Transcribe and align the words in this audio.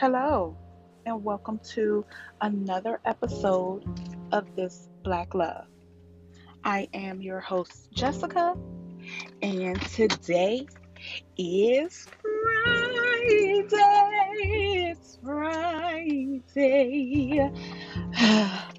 Hello, 0.00 0.56
and 1.04 1.22
welcome 1.22 1.60
to 1.74 2.06
another 2.40 3.02
episode 3.04 3.84
of 4.32 4.46
This 4.56 4.88
Black 5.04 5.34
Love. 5.34 5.66
I 6.64 6.88
am 6.94 7.20
your 7.20 7.40
host, 7.40 7.92
Jessica, 7.92 8.56
and 9.42 9.78
today 9.88 10.66
is 11.36 12.06
Friday. 12.22 13.66
It's 14.90 15.18
Friday. 15.22 16.42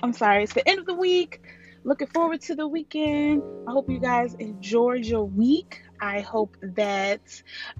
I'm 0.01 0.13
sorry, 0.13 0.45
it's 0.45 0.53
the 0.53 0.67
end 0.67 0.79
of 0.79 0.87
the 0.87 0.95
week. 0.95 1.43
Looking 1.83 2.07
forward 2.07 2.41
to 2.41 2.55
the 2.55 2.67
weekend. 2.67 3.43
I 3.67 3.71
hope 3.73 3.91
you 3.91 3.99
guys 3.99 4.33
enjoyed 4.39 5.05
your 5.05 5.25
week. 5.25 5.83
I 6.01 6.21
hope 6.21 6.57
that 6.61 7.21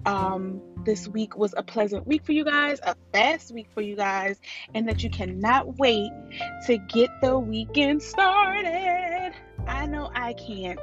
um, 0.05 0.61
this 0.85 1.07
week 1.07 1.35
was 1.35 1.53
a 1.57 1.63
pleasant 1.63 2.05
week 2.05 2.23
for 2.23 2.33
you 2.33 2.45
guys, 2.45 2.79
a 2.83 2.95
fast 3.11 3.51
week 3.51 3.67
for 3.73 3.81
you 3.81 3.95
guys, 3.95 4.39
and 4.75 4.87
that 4.87 5.03
you 5.03 5.09
cannot 5.09 5.79
wait 5.79 6.11
to 6.67 6.77
get 6.77 7.09
the 7.21 7.37
weekend 7.37 8.03
started. 8.03 9.10
I 9.67 9.85
know 9.85 10.09
I 10.13 10.33
can't. 10.33 10.79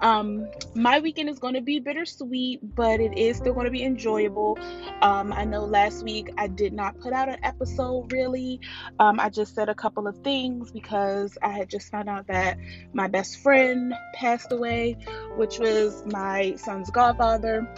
Um, 0.00 0.48
my 0.74 1.00
weekend 1.00 1.28
is 1.28 1.38
going 1.38 1.54
to 1.54 1.60
be 1.60 1.78
bittersweet, 1.80 2.60
but 2.74 3.00
it 3.00 3.16
is 3.18 3.36
still 3.36 3.54
going 3.54 3.66
to 3.66 3.70
be 3.70 3.84
enjoyable. 3.84 4.58
Um, 5.02 5.32
I 5.32 5.44
know 5.44 5.64
last 5.64 6.04
week 6.04 6.30
I 6.36 6.46
did 6.46 6.72
not 6.72 6.98
put 7.00 7.12
out 7.12 7.28
an 7.28 7.38
episode 7.42 8.12
really. 8.12 8.60
Um, 8.98 9.20
I 9.20 9.28
just 9.30 9.54
said 9.54 9.68
a 9.68 9.74
couple 9.74 10.06
of 10.06 10.16
things 10.18 10.70
because 10.70 11.36
I 11.42 11.48
had 11.48 11.68
just 11.68 11.90
found 11.90 12.08
out 12.08 12.26
that 12.28 12.58
my 12.92 13.08
best 13.08 13.38
friend 13.38 13.94
passed 14.14 14.52
away, 14.52 14.96
which 15.36 15.58
was 15.58 16.04
my 16.06 16.54
son's 16.56 16.90
godfather. 16.90 17.68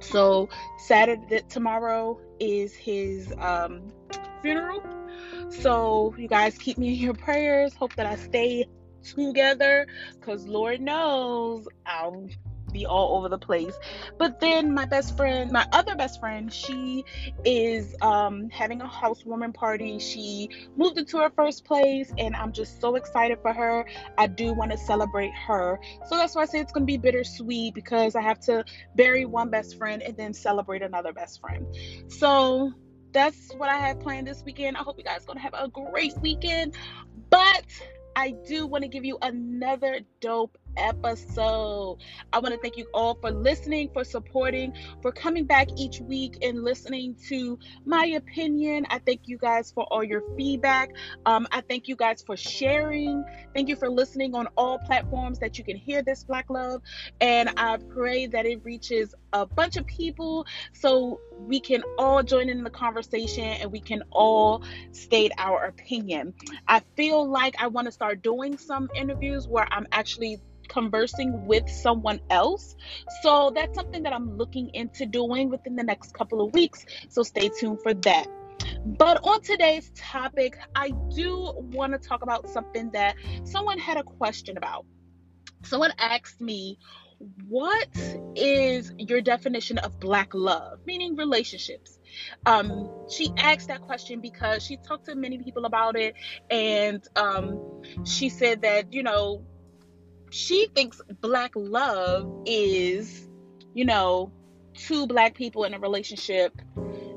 So 0.00 0.48
Saturday 0.78 1.42
tomorrow 1.48 2.18
is 2.40 2.74
his 2.74 3.32
um, 3.38 3.92
funeral. 4.42 4.82
So 5.50 6.14
you 6.16 6.28
guys 6.28 6.56
keep 6.58 6.78
me 6.78 6.88
in 6.88 6.94
your 6.94 7.14
prayers. 7.14 7.74
Hope 7.74 7.94
that 7.96 8.06
I 8.06 8.16
stay 8.16 8.66
together 9.02 9.86
because 10.18 10.46
Lord 10.46 10.80
knows 10.80 11.68
I'll 11.86 12.28
be 12.72 12.86
all 12.86 13.16
over 13.16 13.28
the 13.28 13.38
place. 13.38 13.74
But 14.18 14.40
then 14.40 14.72
my 14.72 14.86
best 14.86 15.16
friend, 15.16 15.52
my 15.52 15.66
other 15.72 15.94
best 15.94 16.18
friend, 16.18 16.52
she 16.52 17.04
is 17.44 17.94
um, 18.00 18.48
having 18.50 18.80
a 18.80 18.88
housewarming 18.88 19.52
party. 19.52 19.98
She 19.98 20.48
moved 20.76 20.98
into 20.98 21.18
her 21.18 21.30
first 21.30 21.64
place, 21.64 22.12
and 22.18 22.34
I'm 22.34 22.52
just 22.52 22.80
so 22.80 22.96
excited 22.96 23.38
for 23.42 23.52
her. 23.52 23.84
I 24.18 24.26
do 24.26 24.52
want 24.52 24.72
to 24.72 24.78
celebrate 24.78 25.32
her. 25.46 25.78
So 26.06 26.16
that's 26.16 26.34
why 26.34 26.42
I 26.42 26.46
say 26.46 26.60
it's 26.60 26.72
going 26.72 26.86
to 26.86 26.90
be 26.90 26.96
bittersweet 26.96 27.74
because 27.74 28.16
I 28.16 28.22
have 28.22 28.40
to 28.40 28.64
bury 28.96 29.24
one 29.24 29.50
best 29.50 29.76
friend 29.76 30.02
and 30.02 30.16
then 30.16 30.32
celebrate 30.32 30.82
another 30.82 31.12
best 31.12 31.40
friend. 31.40 31.66
So 32.08 32.72
that's 33.12 33.52
what 33.56 33.68
I 33.68 33.76
have 33.76 34.00
planned 34.00 34.26
this 34.26 34.42
weekend. 34.42 34.76
I 34.76 34.80
hope 34.80 34.96
you 34.96 35.04
guys 35.04 35.24
going 35.26 35.36
to 35.36 35.42
have 35.42 35.54
a 35.54 35.68
great 35.68 36.14
weekend. 36.22 36.74
But 37.28 37.66
I 38.16 38.32
do 38.46 38.66
want 38.66 38.82
to 38.82 38.88
give 38.88 39.04
you 39.04 39.18
another 39.22 40.00
dope 40.20 40.56
episode. 40.76 41.98
I 42.32 42.38
want 42.38 42.54
to 42.54 42.60
thank 42.60 42.76
you 42.76 42.86
all 42.94 43.14
for 43.20 43.30
listening, 43.30 43.90
for 43.92 44.04
supporting, 44.04 44.74
for 45.00 45.12
coming 45.12 45.44
back 45.44 45.68
each 45.76 46.00
week 46.00 46.38
and 46.42 46.62
listening 46.62 47.16
to 47.28 47.58
my 47.84 48.06
opinion. 48.06 48.86
I 48.90 48.98
thank 48.98 49.22
you 49.24 49.38
guys 49.38 49.70
for 49.72 49.84
all 49.84 50.04
your 50.04 50.22
feedback. 50.36 50.90
Um, 51.26 51.46
I 51.52 51.62
thank 51.62 51.88
you 51.88 51.96
guys 51.96 52.22
for 52.22 52.36
sharing. 52.36 53.24
Thank 53.54 53.68
you 53.68 53.76
for 53.76 53.90
listening 53.90 54.34
on 54.34 54.48
all 54.56 54.78
platforms 54.78 55.38
that 55.40 55.58
you 55.58 55.64
can 55.64 55.76
hear 55.76 56.02
this 56.02 56.24
Black 56.24 56.48
Love. 56.50 56.82
And 57.20 57.50
I 57.56 57.76
pray 57.76 58.26
that 58.26 58.46
it 58.46 58.64
reaches 58.64 59.14
a 59.32 59.46
bunch 59.46 59.76
of 59.76 59.86
people 59.86 60.46
so 60.72 61.20
we 61.38 61.60
can 61.60 61.82
all 61.98 62.22
join 62.22 62.48
in 62.48 62.62
the 62.64 62.70
conversation 62.70 63.44
and 63.44 63.72
we 63.72 63.80
can 63.80 64.02
all 64.10 64.62
state 64.92 65.32
our 65.38 65.64
opinion. 65.64 66.34
I 66.68 66.80
feel 66.96 67.28
like 67.28 67.54
I 67.58 67.68
want 67.68 67.86
to 67.86 67.92
start 67.92 68.22
doing 68.22 68.58
some 68.58 68.88
interviews 68.94 69.48
where 69.48 69.66
I'm 69.70 69.86
actually 69.92 70.40
conversing 70.68 71.46
with 71.46 71.68
someone 71.68 72.20
else. 72.30 72.76
So 73.22 73.52
that's 73.54 73.74
something 73.74 74.02
that 74.04 74.12
I'm 74.12 74.36
looking 74.36 74.70
into 74.74 75.06
doing 75.06 75.50
within 75.50 75.76
the 75.76 75.82
next 75.82 76.14
couple 76.14 76.40
of 76.40 76.54
weeks. 76.54 76.84
So 77.08 77.22
stay 77.22 77.50
tuned 77.58 77.80
for 77.82 77.94
that. 77.94 78.26
But 78.84 79.20
on 79.24 79.40
today's 79.42 79.90
topic, 79.94 80.58
I 80.74 80.90
do 81.14 81.52
want 81.72 81.92
to 81.92 81.98
talk 81.98 82.22
about 82.22 82.48
something 82.48 82.90
that 82.92 83.16
someone 83.44 83.78
had 83.78 83.96
a 83.96 84.02
question 84.02 84.56
about. 84.56 84.86
Someone 85.64 85.92
asked 85.98 86.40
me, 86.40 86.78
What 87.48 87.88
is 88.34 88.92
your 88.98 89.20
definition 89.20 89.78
of 89.78 90.00
black 90.00 90.34
love, 90.34 90.80
meaning 90.86 91.16
relationships? 91.16 91.98
Um, 92.46 92.90
she 93.10 93.32
asked 93.36 93.68
that 93.68 93.82
question 93.82 94.20
because 94.20 94.64
she 94.64 94.76
talked 94.76 95.06
to 95.06 95.14
many 95.14 95.38
people 95.38 95.64
about 95.64 95.96
it, 95.96 96.14
and 96.50 97.06
um, 97.16 97.82
she 98.04 98.28
said 98.28 98.62
that, 98.62 98.92
you 98.92 99.02
know, 99.02 99.44
she 100.30 100.66
thinks 100.74 101.00
black 101.20 101.52
love 101.54 102.30
is, 102.46 103.28
you 103.74 103.84
know, 103.84 104.32
two 104.74 105.06
black 105.06 105.34
people 105.34 105.64
in 105.64 105.74
a 105.74 105.78
relationship. 105.78 106.60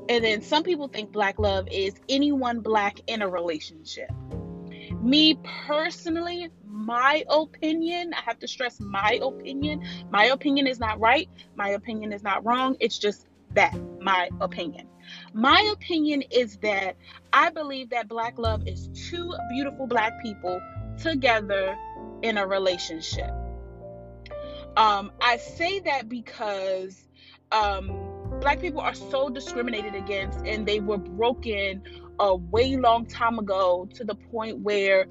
And 0.08 0.24
then 0.24 0.42
some 0.42 0.62
people 0.62 0.88
think 0.88 1.12
black 1.12 1.38
love 1.38 1.66
is 1.70 1.94
anyone 2.08 2.60
black 2.60 3.00
in 3.06 3.22
a 3.22 3.28
relationship. 3.28 4.10
Me 5.00 5.38
personally, 5.66 6.50
my 6.76 7.24
opinion, 7.28 8.12
I 8.14 8.20
have 8.22 8.38
to 8.40 8.48
stress 8.48 8.78
my 8.80 9.18
opinion. 9.22 9.82
My 10.10 10.26
opinion 10.26 10.66
is 10.66 10.78
not 10.78 11.00
right. 11.00 11.28
My 11.56 11.70
opinion 11.70 12.12
is 12.12 12.22
not 12.22 12.44
wrong. 12.44 12.76
It's 12.80 12.98
just 12.98 13.26
that, 13.54 13.74
my 14.00 14.28
opinion. 14.40 14.88
My 15.32 15.72
opinion 15.72 16.22
is 16.30 16.56
that 16.58 16.96
I 17.32 17.50
believe 17.50 17.90
that 17.90 18.08
black 18.08 18.38
love 18.38 18.66
is 18.66 18.88
two 19.08 19.32
beautiful 19.50 19.86
black 19.86 20.20
people 20.22 20.60
together 20.98 21.76
in 22.22 22.38
a 22.38 22.46
relationship. 22.46 23.30
Um, 24.76 25.10
I 25.20 25.38
say 25.38 25.80
that 25.80 26.08
because 26.08 27.06
um, 27.52 27.98
black 28.40 28.60
people 28.60 28.80
are 28.80 28.94
so 28.94 29.30
discriminated 29.30 29.94
against 29.94 30.40
and 30.44 30.66
they 30.66 30.80
were 30.80 30.98
broken 30.98 31.82
a 32.18 32.34
way 32.34 32.76
long 32.76 33.06
time 33.06 33.38
ago 33.38 33.88
to 33.94 34.04
the 34.04 34.14
point 34.14 34.58
where 34.58 35.06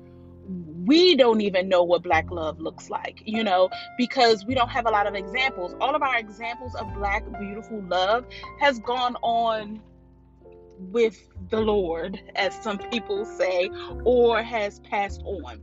we 0.48 1.16
don't 1.16 1.42
even 1.42 1.68
know 1.68 1.84
what 1.84 2.04
black 2.04 2.30
love 2.30 2.60
looks 2.60 2.90
like, 2.90 3.22
you 3.26 3.44
know, 3.44 3.70
because 3.98 4.46
we 4.46 4.54
don't 4.54 4.70
have 4.70 4.86
a 4.86 4.90
lot 4.90 5.08
of 5.08 5.16
examples. 5.16 5.76
All 5.82 5.96
of 5.96 6.02
our 6.02 6.18
examples 6.18 6.76
of 6.76 6.94
black 6.94 7.24
beautiful 7.40 7.82
love 7.84 8.26
has 8.60 8.80
gone 8.80 9.16
on 9.22 9.82
with 10.80 11.18
the 11.50 11.60
Lord, 11.60 12.22
as 12.36 12.54
some 12.62 12.78
people 12.78 13.26
say, 13.26 13.70
or 14.04 14.44
has 14.44 14.80
passed 14.82 15.22
on. 15.24 15.62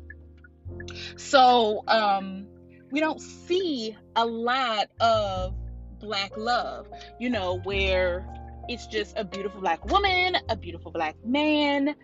So 1.16 1.84
um, 1.86 2.46
we 2.90 3.00
don't 3.00 3.20
see 3.20 3.96
a 4.16 4.26
lot 4.26 4.88
of 5.00 5.54
black 6.00 6.36
love, 6.36 6.88
you 7.20 7.30
know, 7.30 7.60
where 7.60 8.26
it's 8.68 8.86
just 8.86 9.16
a 9.16 9.24
beautiful 9.24 9.60
black 9.60 9.84
woman, 9.86 10.36
a 10.48 10.56
beautiful 10.56 10.90
black 10.90 11.16
man, 11.24 11.94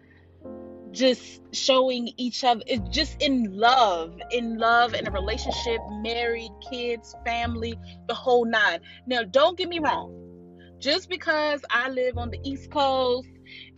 just 0.93 1.43
showing 1.53 2.13
each 2.17 2.45
other, 2.45 2.63
it's 2.67 2.89
just 2.91 3.21
in 3.23 3.57
love, 3.57 4.19
in 4.31 4.59
love, 4.59 4.95
in 4.95 5.07
a 5.07 5.11
relationship, 5.11 5.81
married, 6.03 6.51
kids, 6.71 7.15
family, 7.25 7.79
the 8.09 8.15
whole 8.15 8.45
nine. 8.45 8.81
Now, 9.07 9.23
don't 9.23 9.57
get 9.57 9.69
me 9.69 9.79
wrong. 9.79 10.15
Just 10.79 11.09
because 11.09 11.61
I 11.71 11.89
live 11.89 12.19
on 12.19 12.31
the 12.31 12.39
East 12.45 12.71
Coast 12.71 13.29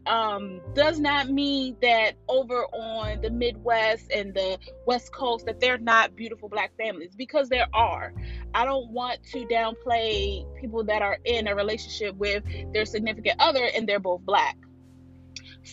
um, 0.06 0.60
does 0.75 0.98
not 0.98 1.31
mean 1.31 1.76
that 1.82 2.12
over 2.28 2.65
on 2.66 3.21
the 3.21 3.31
Midwest 3.31 4.10
and 4.10 4.34
the 4.34 4.59
West 4.87 5.12
Coast 5.12 5.47
that 5.47 5.60
they're 5.60 5.78
not 5.78 6.16
beautiful 6.16 6.48
black 6.48 6.72
families 6.77 7.15
because 7.16 7.48
there 7.48 7.66
are. 7.72 8.12
I 8.54 8.65
don't 8.65 8.91
want 8.91 9.22
to 9.32 9.47
downplay 9.47 10.45
people 10.60 10.84
that 10.84 11.03
are 11.03 11.18
in 11.24 11.48
a 11.48 11.54
relationship 11.54 12.16
with 12.16 12.45
their 12.72 12.84
significant 12.84 13.36
other 13.41 13.65
and 13.74 13.89
they're 13.89 14.01
both 14.01 14.22
black. 14.22 14.57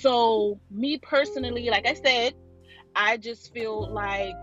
So, 0.01 0.59
me 0.69 0.97
personally, 0.97 1.69
like 1.69 1.87
I 1.87 1.93
said, 1.93 2.33
I 2.95 3.17
just 3.17 3.53
feel 3.53 3.91
like 3.91 4.35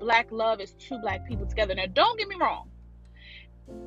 black 0.00 0.30
love 0.30 0.60
is 0.60 0.72
two 0.74 0.98
black 0.98 1.26
people 1.26 1.46
together. 1.46 1.74
Now, 1.74 1.86
don't 1.86 2.18
get 2.18 2.28
me 2.28 2.36
wrong. 2.40 2.68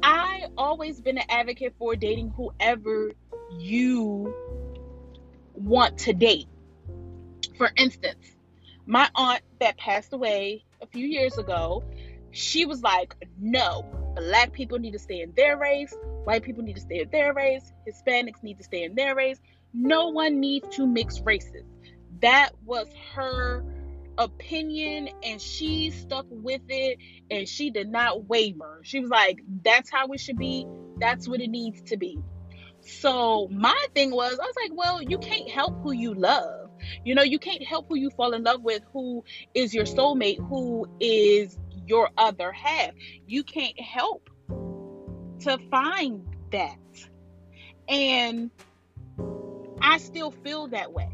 I 0.04 0.48
always 0.58 1.02
been 1.02 1.18
an 1.18 1.26
advocate 1.30 1.74
for 1.78 1.96
dating 1.96 2.32
whoever 2.32 3.12
you 3.58 4.34
want 5.54 5.98
to 6.00 6.14
date. 6.14 6.48
For 7.58 7.72
instance, 7.76 8.36
my 8.86 9.10
aunt 9.16 9.42
that 9.60 9.78
passed 9.78 10.14
away 10.14 10.64
a 10.82 10.88
few 10.88 11.08
years 11.08 11.38
ago, 11.38 11.84
she 12.32 12.66
was 12.66 12.82
like, 12.82 13.16
no, 13.40 13.86
black 14.16 14.52
people 14.52 14.78
need 14.78 14.92
to 14.92 15.00
stay 15.00 15.22
in 15.22 15.34
their 15.36 15.58
race, 15.58 15.96
white 16.24 16.44
people 16.44 16.64
need 16.64 16.76
to 16.76 16.82
stay 16.82 17.02
in 17.02 17.10
their 17.10 17.34
race, 17.34 17.74
Hispanics 17.88 18.44
need 18.44 18.58
to 18.58 18.64
stay 18.64 18.84
in 18.84 18.96
their 18.96 19.16
race. 19.16 19.40
No 19.78 20.08
one 20.10 20.40
needs 20.40 20.68
to 20.78 20.88
mix 20.88 21.20
races. 21.22 21.64
That 22.22 22.52
was 22.64 22.88
her 23.14 23.64
opinion 24.18 25.10
and 25.22 25.42
she 25.42 25.92
stuck 25.92 26.26
with 26.30 26.62
it 26.70 26.98
and 27.30 27.48
she 27.48 27.70
did 27.70 27.90
not 27.90 28.26
waver. 28.26 28.80
She 28.84 29.02
was 29.02 29.10
like, 29.10 29.42
that's 29.64 29.92
how 29.92 30.08
it 30.08 30.20
should 30.22 30.38
be, 30.38 30.66
that's 30.98 31.28
what 31.28 31.42
it 31.42 31.50
needs 31.50 31.82
to 31.90 31.98
be. 31.98 32.18
So 32.80 33.50
my 33.52 33.86
thing 33.94 34.12
was, 34.12 34.40
I 34.40 34.46
was 34.46 34.56
like, 34.56 34.72
well, 34.74 35.02
you 35.02 35.18
can't 35.18 35.50
help 35.50 35.82
who 35.82 35.92
you 35.92 36.14
love. 36.14 36.70
You 37.04 37.16
know, 37.16 37.24
you 37.24 37.40
can't 37.40 37.64
help 37.64 37.88
who 37.90 37.96
you 37.96 38.12
fall 38.12 38.34
in 38.34 38.44
love 38.44 38.62
with, 38.62 38.84
who 38.94 39.24
is 39.54 39.74
your 39.74 39.86
soulmate, 39.86 40.38
who 40.48 40.88
is 41.00 41.58
your 41.86 42.10
other 42.18 42.52
half. 42.52 42.92
You 43.28 43.44
can't 43.44 43.80
help 43.80 44.30
to 45.42 45.58
find 45.70 46.24
that. 46.52 46.78
And 47.90 48.52
I 49.82 49.98
still 49.98 50.32
feel 50.32 50.68
that 50.68 50.94
way. 50.94 51.10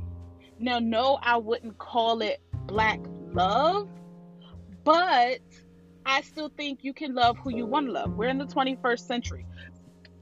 Now, 0.60 0.80
no, 0.80 1.18
I 1.22 1.38
wouldn't 1.38 1.78
call 1.78 2.22
it 2.22 2.40
black 2.68 3.00
love, 3.34 3.88
but 4.84 5.40
I 6.06 6.22
still 6.22 6.50
think 6.50 6.84
you 6.84 6.94
can 6.94 7.16
love 7.16 7.38
who 7.38 7.52
you 7.52 7.66
want 7.66 7.88
to 7.88 7.92
love. 7.92 8.14
We're 8.16 8.30
in 8.30 8.38
the 8.38 8.46
21st 8.46 9.08
century. 9.08 9.46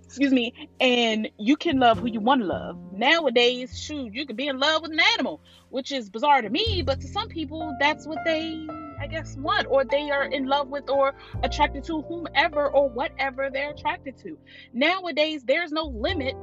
Excuse 0.04 0.34
me, 0.34 0.70
and 0.80 1.30
you 1.38 1.56
can 1.56 1.80
love 1.80 2.00
who 2.00 2.08
you 2.08 2.20
want 2.20 2.42
to 2.42 2.48
love. 2.48 2.78
Nowadays, 2.92 3.80
shoot, 3.80 4.12
you 4.12 4.26
can 4.26 4.36
be 4.36 4.48
in 4.48 4.60
love 4.60 4.82
with 4.82 4.92
an 4.92 5.00
animal, 5.14 5.40
which 5.70 5.92
is 5.92 6.10
bizarre 6.10 6.42
to 6.42 6.50
me, 6.50 6.82
but 6.82 7.00
to 7.02 7.08
some 7.08 7.28
people, 7.28 7.76
that's 7.80 8.08
what 8.08 8.18
they, 8.26 8.66
I 9.00 9.06
guess, 9.06 9.36
want, 9.38 9.68
or 9.70 9.86
they 9.86 10.10
are 10.10 10.24
in 10.24 10.48
love 10.48 10.70
with 10.70 10.90
or 10.90 11.14
attracted 11.44 11.84
to 11.84 12.02
whomever 12.02 12.72
or 12.72 12.90
whatever 12.90 13.52
they're 13.52 13.70
attracted 13.70 14.18
to. 14.24 14.36
Nowadays, 14.74 15.44
there's 15.44 15.72
no 15.72 15.84
limit 15.84 16.34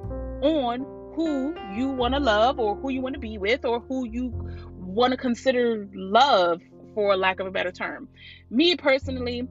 on 0.43 0.96
who 1.17 1.55
you 1.75 1.89
want 1.89 2.13
to 2.13 2.21
love 2.21 2.61
or 2.61 2.77
who 2.77 2.91
you 2.91 3.01
want 3.01 3.15
to 3.15 3.19
be 3.19 3.39
with 3.39 3.65
or 3.65 3.81
who 3.81 4.07
you 4.07 4.31
want 4.77 5.13
to 5.13 5.17
consider 5.17 5.89
love 5.95 6.61
for 6.95 7.17
lack 7.17 7.41
of 7.41 7.47
a 7.47 7.51
better 7.51 7.73
term. 7.73 8.07
Me 8.51 8.77
personally, 8.77 9.49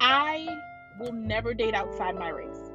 I 0.00 0.46
will 1.00 1.12
never 1.12 1.54
date 1.54 1.74
outside 1.74 2.14
my 2.14 2.28
race. 2.28 2.70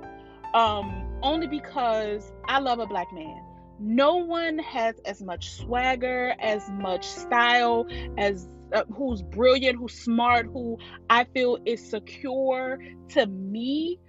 Um, 0.53 1.19
only 1.23 1.47
because 1.47 2.31
I 2.45 2.59
love 2.59 2.79
a 2.79 2.85
black 2.85 3.11
man. 3.13 3.41
No 3.79 4.17
one 4.17 4.59
has 4.59 4.95
as 5.05 5.21
much 5.21 5.51
swagger, 5.51 6.35
as 6.39 6.69
much 6.69 7.05
style, 7.05 7.87
as 8.17 8.49
uh, 8.73 8.83
who's 8.93 9.21
brilliant, 9.21 9.77
who's 9.77 9.93
smart, 9.93 10.47
who 10.47 10.77
I 11.09 11.23
feel 11.23 11.59
is 11.65 11.89
secure 11.89 12.79
to 13.09 13.25
me 13.25 13.99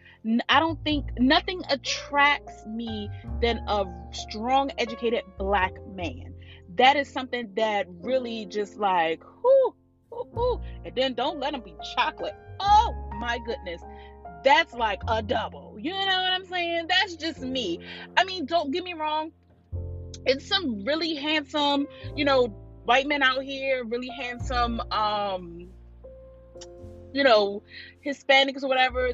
I 0.48 0.60
don't 0.60 0.82
think 0.84 1.06
nothing 1.18 1.62
attracts 1.70 2.66
me 2.66 3.08
than 3.40 3.58
a 3.68 3.84
strong, 4.12 4.70
educated 4.78 5.22
black 5.38 5.74
man. 5.94 6.34
That 6.76 6.96
is 6.96 7.08
something 7.08 7.50
that 7.56 7.86
really 8.00 8.46
just 8.46 8.78
like, 8.78 9.22
whoo, 9.42 9.74
whoo, 10.10 10.28
whoo. 10.32 10.60
and 10.84 10.94
then 10.94 11.14
don't 11.14 11.38
let 11.38 11.54
him 11.54 11.62
be 11.62 11.74
chocolate. 11.94 12.34
Oh 12.60 12.94
my 13.18 13.38
goodness. 13.46 13.80
That's 14.44 14.74
like 14.74 15.00
a 15.08 15.22
double. 15.22 15.76
You 15.78 15.92
know 15.92 15.98
what 15.98 16.32
I'm 16.32 16.46
saying? 16.46 16.86
That's 16.88 17.16
just 17.16 17.40
me. 17.40 17.80
I 18.16 18.24
mean, 18.24 18.46
don't 18.46 18.70
get 18.70 18.84
me 18.84 18.94
wrong. 18.94 19.32
It's 20.26 20.46
some 20.46 20.84
really 20.84 21.14
handsome, 21.14 21.86
you 22.16 22.24
know, 22.24 22.46
white 22.84 23.06
men 23.06 23.22
out 23.22 23.42
here, 23.42 23.84
really 23.84 24.08
handsome, 24.08 24.80
um, 24.92 25.68
you 27.12 27.24
know, 27.24 27.62
Hispanics 28.04 28.62
or 28.62 28.68
whatever 28.68 29.12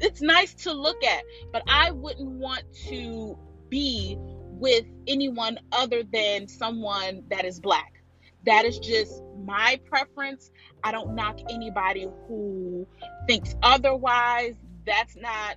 it's 0.00 0.20
nice 0.20 0.54
to 0.54 0.72
look 0.72 1.02
at, 1.04 1.24
but 1.52 1.62
I 1.68 1.90
wouldn't 1.90 2.30
want 2.30 2.64
to 2.88 3.38
be 3.68 4.16
with 4.18 4.84
anyone 5.06 5.58
other 5.72 6.02
than 6.02 6.48
someone 6.48 7.24
that 7.30 7.44
is 7.44 7.60
black. 7.60 8.02
That 8.46 8.64
is 8.64 8.78
just 8.78 9.22
my 9.44 9.80
preference. 9.86 10.50
I 10.82 10.92
don't 10.92 11.14
knock 11.14 11.38
anybody 11.50 12.06
who 12.28 12.86
thinks 13.26 13.54
otherwise. 13.62 14.54
That's 14.86 15.16
not 15.16 15.56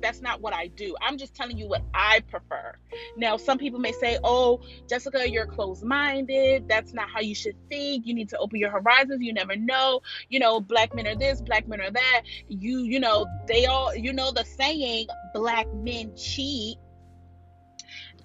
that's 0.00 0.20
not 0.20 0.40
what 0.40 0.54
I 0.54 0.68
do. 0.68 0.94
I'm 1.00 1.18
just 1.18 1.34
telling 1.34 1.58
you 1.58 1.68
what 1.68 1.82
I 1.94 2.20
prefer. 2.28 2.76
Now, 3.16 3.36
some 3.36 3.58
people 3.58 3.80
may 3.80 3.92
say, 3.92 4.18
"Oh, 4.22 4.60
Jessica, 4.88 5.28
you're 5.28 5.46
closed-minded. 5.46 6.68
That's 6.68 6.92
not 6.92 7.08
how 7.08 7.20
you 7.20 7.34
should 7.34 7.56
think. 7.68 8.06
You 8.06 8.14
need 8.14 8.28
to 8.30 8.38
open 8.38 8.58
your 8.58 8.70
horizons. 8.70 9.22
You 9.22 9.32
never 9.32 9.56
know. 9.56 10.02
You 10.28 10.38
know, 10.38 10.60
black 10.60 10.94
men 10.94 11.06
are 11.06 11.16
this, 11.16 11.40
black 11.40 11.66
men 11.68 11.80
are 11.80 11.90
that. 11.90 12.22
You, 12.48 12.80
you 12.80 13.00
know, 13.00 13.26
they 13.46 13.66
all, 13.66 13.94
you 13.94 14.12
know, 14.12 14.32
the 14.32 14.44
saying, 14.44 15.06
black 15.34 15.72
men 15.74 16.14
cheat." 16.16 16.78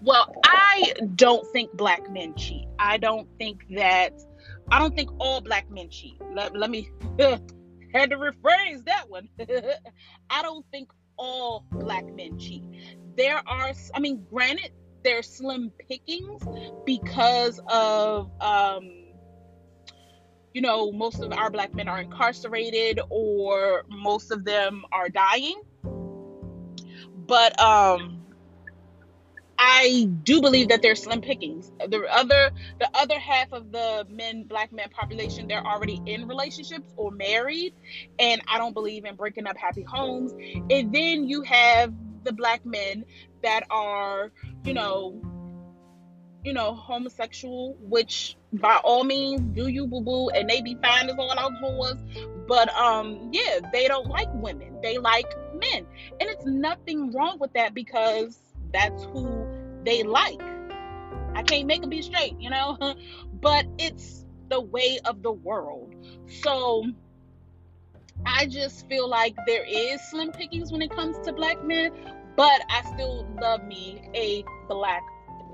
Well, 0.01 0.33
I 0.43 0.93
don't 1.15 1.45
think 1.53 1.71
black 1.73 2.09
men 2.09 2.35
cheat. 2.35 2.67
I 2.79 2.97
don't 2.97 3.27
think 3.37 3.63
that. 3.75 4.19
I 4.71 4.79
don't 4.79 4.95
think 4.95 5.09
all 5.19 5.41
black 5.41 5.69
men 5.69 5.89
cheat. 5.89 6.17
Let, 6.33 6.55
let 6.55 6.69
me. 6.69 6.89
had 7.93 8.09
to 8.11 8.17
rephrase 8.17 8.85
that 8.85 9.09
one. 9.09 9.29
I 10.29 10.41
don't 10.41 10.65
think 10.71 10.89
all 11.21 11.65
black 11.71 12.03
men 12.15 12.37
cheat. 12.39 12.63
There 13.15 13.41
are, 13.47 13.71
I 13.93 13.99
mean, 13.99 14.25
granted, 14.29 14.71
they're 15.03 15.21
slim 15.21 15.71
pickings 15.87 16.41
because 16.85 17.61
of, 17.67 18.31
um, 18.41 18.89
you 20.53 20.61
know, 20.61 20.91
most 20.91 21.21
of 21.21 21.31
our 21.31 21.51
black 21.51 21.75
men 21.75 21.87
are 21.87 22.01
incarcerated 22.01 22.99
or 23.09 23.83
most 23.87 24.31
of 24.31 24.43
them 24.43 24.83
are 24.91 25.09
dying. 25.09 25.61
But 27.27 27.59
um, 27.61 28.20
I 29.63 30.09
do 30.23 30.41
believe 30.41 30.69
that 30.69 30.81
they're 30.81 30.95
slim 30.95 31.21
pickings. 31.21 31.71
The 31.87 32.03
other 32.11 32.49
the 32.79 32.89
other 32.95 33.19
half 33.19 33.53
of 33.53 33.71
the 33.71 34.07
men 34.09 34.45
black 34.45 34.73
men 34.73 34.89
population 34.89 35.47
they're 35.47 35.63
already 35.63 36.01
in 36.07 36.27
relationships 36.27 36.91
or 36.97 37.11
married 37.11 37.75
and 38.17 38.41
I 38.47 38.57
don't 38.57 38.73
believe 38.73 39.05
in 39.05 39.15
breaking 39.15 39.45
up 39.45 39.57
happy 39.57 39.83
homes. 39.83 40.33
And 40.71 40.91
then 40.91 41.27
you 41.29 41.43
have 41.43 41.93
the 42.23 42.33
black 42.33 42.65
men 42.65 43.05
that 43.43 43.65
are, 43.69 44.31
you 44.63 44.73
know, 44.73 45.21
you 46.43 46.53
know, 46.53 46.73
homosexual, 46.73 47.77
which 47.81 48.37
by 48.53 48.77
all 48.83 49.03
means 49.03 49.41
do 49.55 49.67
you 49.67 49.85
boo 49.85 50.01
boo 50.01 50.29
and 50.29 50.49
they 50.49 50.63
be 50.63 50.75
fine 50.81 51.07
as 51.07 51.15
all 51.19 51.37
outdoors. 51.37 52.03
But 52.47 52.73
um 52.75 53.29
yeah, 53.31 53.59
they 53.71 53.87
don't 53.87 54.07
like 54.07 54.29
women. 54.33 54.79
They 54.81 54.97
like 54.97 55.31
men. 55.53 55.85
And 56.19 56.31
it's 56.31 56.47
nothing 56.47 57.11
wrong 57.11 57.37
with 57.37 57.53
that 57.53 57.75
because 57.75 58.39
that's 58.73 59.03
who 59.03 59.50
they 59.83 60.03
like. 60.03 60.41
I 61.33 61.43
can't 61.43 61.65
make 61.67 61.81
them 61.81 61.89
be 61.89 62.01
straight, 62.01 62.35
you 62.39 62.49
know, 62.49 62.77
but 63.41 63.65
it's 63.77 64.25
the 64.49 64.61
way 64.61 64.99
of 65.05 65.23
the 65.23 65.31
world. 65.31 65.95
So 66.43 66.85
I 68.25 68.45
just 68.47 68.87
feel 68.87 69.09
like 69.09 69.35
there 69.47 69.63
is 69.63 70.01
slim 70.09 70.31
pickings 70.31 70.71
when 70.71 70.81
it 70.81 70.91
comes 70.91 71.17
to 71.25 71.33
black 71.33 71.63
men, 71.63 71.91
but 72.35 72.61
I 72.69 72.83
still 72.93 73.27
love 73.41 73.63
me 73.63 74.01
a 74.13 74.43
black 74.67 75.01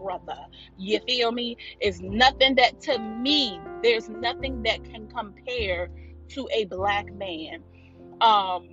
brother. 0.02 0.46
You 0.78 1.00
feel 1.08 1.32
me? 1.32 1.58
It's 1.80 2.00
nothing 2.00 2.56
that 2.56 2.82
to 2.82 3.00
me, 3.00 3.60
there's 3.84 4.10
nothing 4.10 4.64
that 4.64 4.84
can 4.84 5.08
compare 5.08 5.90
to 6.30 6.50
a 6.54 6.66
black 6.66 7.14
man. 7.14 7.64
Um 8.22 8.70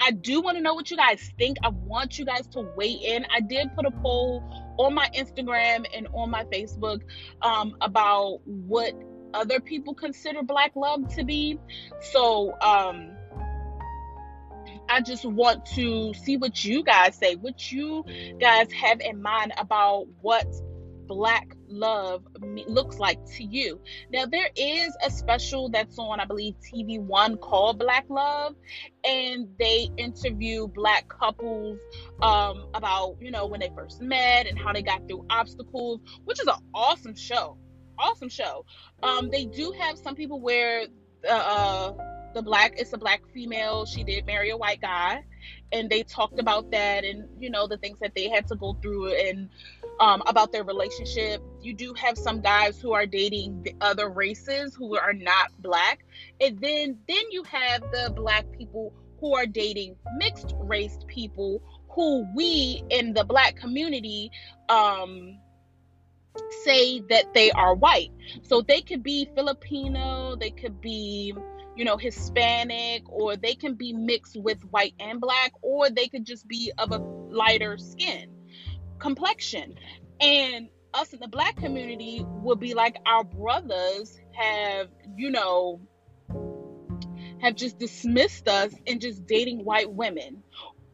I 0.00 0.12
do 0.12 0.40
want 0.40 0.56
to 0.56 0.62
know 0.62 0.74
what 0.74 0.90
you 0.90 0.96
guys 0.96 1.32
think. 1.38 1.56
I 1.62 1.68
want 1.68 2.18
you 2.18 2.24
guys 2.24 2.46
to 2.48 2.60
weigh 2.76 2.92
in. 2.92 3.26
I 3.34 3.40
did 3.40 3.74
put 3.74 3.84
a 3.84 3.90
poll 3.90 4.42
on 4.78 4.94
my 4.94 5.08
Instagram 5.16 5.86
and 5.94 6.08
on 6.12 6.30
my 6.30 6.44
Facebook 6.44 7.02
um, 7.42 7.76
about 7.80 8.40
what 8.44 8.94
other 9.34 9.60
people 9.60 9.94
consider 9.94 10.42
black 10.42 10.72
love 10.76 11.08
to 11.16 11.24
be. 11.24 11.58
So 12.12 12.52
um, 12.60 13.10
I 14.88 15.00
just 15.00 15.24
want 15.24 15.66
to 15.74 16.14
see 16.14 16.36
what 16.36 16.64
you 16.64 16.82
guys 16.82 17.16
say, 17.16 17.34
what 17.34 17.70
you 17.70 18.04
guys 18.40 18.72
have 18.72 19.00
in 19.00 19.20
mind 19.20 19.52
about 19.58 20.06
what 20.20 20.46
black 21.08 21.56
love 21.68 22.22
looks 22.38 22.98
like 22.98 23.18
to 23.36 23.42
you. 23.42 23.80
Now, 24.12 24.26
there 24.26 24.50
is 24.54 24.96
a 25.04 25.10
special 25.10 25.68
that's 25.68 25.98
on, 25.98 26.20
I 26.20 26.24
believe, 26.24 26.54
TV 26.60 27.00
One 27.00 27.36
called 27.38 27.78
Black 27.78 28.04
Love, 28.08 28.54
and 29.04 29.48
they 29.58 29.88
interview 29.96 30.68
black 30.68 31.08
couples 31.08 31.78
um, 32.22 32.66
about, 32.74 33.16
you 33.20 33.30
know, 33.30 33.46
when 33.46 33.60
they 33.60 33.70
first 33.74 34.00
met 34.00 34.46
and 34.46 34.58
how 34.58 34.72
they 34.72 34.82
got 34.82 35.08
through 35.08 35.24
obstacles, 35.30 36.00
which 36.24 36.38
is 36.40 36.46
an 36.46 36.62
awesome 36.74 37.16
show. 37.16 37.56
Awesome 37.98 38.28
show. 38.28 38.64
Um, 39.02 39.30
they 39.30 39.46
do 39.46 39.72
have 39.76 39.98
some 39.98 40.14
people 40.14 40.40
where 40.40 40.86
uh, 41.28 41.32
uh 41.32 41.92
the 42.34 42.42
black 42.42 42.74
it's 42.76 42.92
a 42.92 42.98
black 42.98 43.22
female 43.32 43.86
she 43.86 44.04
did 44.04 44.26
marry 44.26 44.50
a 44.50 44.56
white 44.56 44.80
guy 44.80 45.24
and 45.72 45.88
they 45.90 46.02
talked 46.02 46.38
about 46.38 46.70
that 46.70 47.04
and 47.04 47.28
you 47.40 47.50
know 47.50 47.66
the 47.66 47.76
things 47.78 47.98
that 48.00 48.14
they 48.14 48.28
had 48.28 48.46
to 48.46 48.56
go 48.56 48.76
through 48.82 49.12
and 49.12 49.48
um, 50.00 50.22
about 50.26 50.52
their 50.52 50.64
relationship. 50.64 51.42
You 51.60 51.74
do 51.74 51.94
have 51.94 52.16
some 52.16 52.40
guys 52.40 52.80
who 52.80 52.92
are 52.92 53.06
dating 53.06 53.62
the 53.62 53.74
other 53.80 54.08
races 54.08 54.74
who 54.74 54.96
are 54.96 55.12
not 55.12 55.50
black, 55.60 56.04
and 56.40 56.58
then 56.60 56.98
then 57.08 57.22
you 57.30 57.42
have 57.44 57.82
the 57.92 58.12
black 58.14 58.50
people 58.52 58.92
who 59.20 59.34
are 59.34 59.46
dating 59.46 59.96
mixed 60.16 60.54
race 60.60 60.98
people 61.08 61.62
who 61.88 62.26
we 62.34 62.82
in 62.90 63.12
the 63.12 63.24
black 63.24 63.56
community 63.56 64.30
um, 64.68 65.38
say 66.62 67.00
that 67.10 67.34
they 67.34 67.50
are 67.50 67.74
white. 67.74 68.10
So 68.42 68.60
they 68.60 68.80
could 68.80 69.02
be 69.02 69.28
Filipino, 69.34 70.36
they 70.36 70.50
could 70.50 70.80
be 70.80 71.34
you 71.74 71.84
know, 71.84 71.96
Hispanic, 71.96 73.04
or 73.08 73.36
they 73.36 73.54
can 73.54 73.74
be 73.74 73.92
mixed 73.92 74.36
with 74.36 74.60
white 74.72 74.94
and 74.98 75.20
black, 75.20 75.52
or 75.62 75.88
they 75.88 76.08
could 76.08 76.26
just 76.26 76.48
be 76.48 76.72
of 76.76 76.90
a 76.90 76.98
lighter 77.30 77.78
skin 77.78 78.37
complexion. 78.98 79.74
And 80.20 80.68
us 80.94 81.12
in 81.12 81.20
the 81.20 81.28
black 81.28 81.56
community 81.56 82.24
would 82.26 82.60
be 82.60 82.74
like 82.74 82.96
our 83.06 83.24
brothers 83.24 84.18
have, 84.32 84.88
you 85.16 85.30
know, 85.30 85.80
have 87.40 87.54
just 87.54 87.78
dismissed 87.78 88.48
us 88.48 88.74
and 88.86 89.00
just 89.00 89.26
dating 89.26 89.64
white 89.64 89.92
women. 89.92 90.42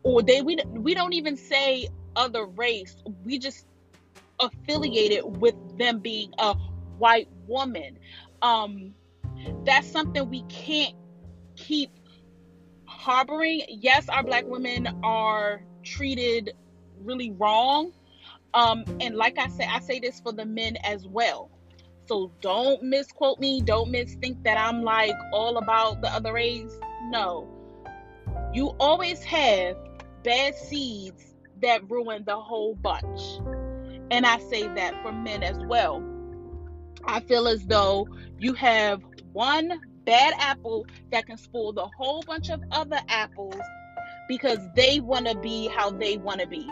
Or 0.02 0.22
they 0.22 0.42
we 0.42 0.58
we 0.66 0.94
don't 0.94 1.14
even 1.14 1.36
say 1.36 1.88
other 2.14 2.44
race. 2.44 2.96
We 3.24 3.38
just 3.38 3.66
affiliated 4.38 5.40
with 5.40 5.54
them 5.78 6.00
being 6.00 6.32
a 6.38 6.54
white 6.98 7.28
woman. 7.46 7.98
Um 8.42 8.94
that's 9.64 9.90
something 9.90 10.28
we 10.28 10.42
can't 10.48 10.94
keep 11.56 11.90
harboring. 12.84 13.62
Yes, 13.68 14.08
our 14.08 14.22
black 14.22 14.44
women 14.46 14.88
are 15.02 15.62
treated 15.82 16.52
really 17.04 17.32
wrong. 17.32 17.92
Um, 18.54 18.84
and 19.00 19.16
like 19.16 19.38
I 19.38 19.48
say, 19.48 19.64
I 19.64 19.80
say 19.80 20.00
this 20.00 20.20
for 20.20 20.32
the 20.32 20.44
men 20.44 20.76
as 20.84 21.06
well. 21.06 21.50
So 22.06 22.32
don't 22.40 22.82
misquote 22.82 23.40
me. 23.40 23.60
Don't 23.60 23.90
misthink 23.90 24.42
that 24.44 24.58
I'm 24.58 24.82
like 24.82 25.14
all 25.32 25.56
about 25.56 26.02
the 26.02 26.08
other 26.08 26.32
race. 26.32 26.78
No. 27.08 27.48
You 28.52 28.74
always 28.78 29.22
have 29.24 29.76
bad 30.22 30.54
seeds 30.54 31.34
that 31.62 31.88
ruin 31.90 32.24
the 32.24 32.36
whole 32.36 32.74
bunch. 32.74 33.20
And 34.10 34.26
I 34.26 34.38
say 34.38 34.68
that 34.68 35.02
for 35.02 35.12
men 35.12 35.42
as 35.42 35.58
well. 35.66 36.02
I 37.06 37.20
feel 37.20 37.48
as 37.48 37.66
though 37.66 38.06
you 38.38 38.54
have 38.54 39.02
one 39.32 39.80
bad 40.04 40.34
apple 40.38 40.86
that 41.10 41.26
can 41.26 41.36
spoil 41.36 41.72
the 41.72 41.88
whole 41.98 42.22
bunch 42.22 42.50
of 42.50 42.62
other 42.70 43.00
apples 43.08 43.56
because 44.28 44.58
they 44.74 45.00
want 45.00 45.26
to 45.26 45.36
be 45.38 45.68
how 45.68 45.90
they 45.90 46.16
want 46.18 46.40
to 46.40 46.46
be. 46.46 46.68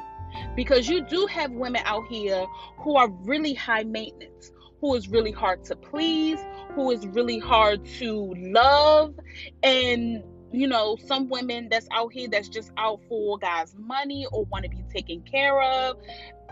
Because 0.54 0.88
you 0.88 1.04
do 1.04 1.26
have 1.26 1.50
women 1.52 1.82
out 1.84 2.06
here 2.08 2.44
who 2.78 2.96
are 2.96 3.08
really 3.24 3.54
high 3.54 3.84
maintenance, 3.84 4.52
who 4.80 4.94
is 4.94 5.08
really 5.08 5.32
hard 5.32 5.64
to 5.64 5.76
please, 5.76 6.38
who 6.74 6.90
is 6.90 7.06
really 7.06 7.38
hard 7.38 7.84
to 7.98 8.34
love, 8.36 9.14
and 9.62 10.22
you 10.52 10.66
know, 10.66 10.96
some 11.06 11.28
women 11.28 11.68
that's 11.70 11.88
out 11.92 12.12
here 12.12 12.28
that's 12.28 12.48
just 12.48 12.70
out 12.76 13.00
for 13.08 13.38
guys' 13.38 13.74
money 13.78 14.26
or 14.32 14.44
want 14.44 14.64
to 14.64 14.70
be 14.70 14.84
taken 14.92 15.22
care 15.22 15.60
of 15.60 15.96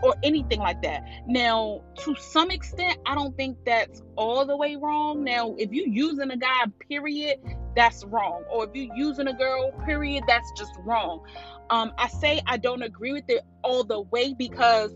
or 0.01 0.15
anything 0.23 0.59
like 0.59 0.81
that. 0.81 1.03
Now, 1.27 1.83
to 1.99 2.15
some 2.15 2.49
extent, 2.49 2.97
I 3.05 3.13
don't 3.13 3.37
think 3.37 3.57
that's 3.65 4.01
all 4.15 4.45
the 4.45 4.57
way 4.57 4.75
wrong. 4.75 5.23
Now, 5.23 5.55
if 5.57 5.71
you 5.71 5.85
using 5.87 6.31
a 6.31 6.37
guy, 6.37 6.63
period, 6.89 7.37
that's 7.75 8.03
wrong. 8.05 8.43
Or 8.49 8.65
if 8.65 8.71
you 8.75 8.91
using 8.95 9.27
a 9.27 9.33
girl, 9.33 9.71
period, 9.85 10.23
that's 10.27 10.51
just 10.57 10.73
wrong. 10.79 11.23
Um, 11.71 11.93
I 11.97 12.09
say 12.09 12.41
I 12.45 12.57
don't 12.57 12.83
agree 12.83 13.13
with 13.13 13.29
it 13.29 13.41
all 13.63 13.85
the 13.85 14.01
way 14.01 14.35
because 14.37 14.93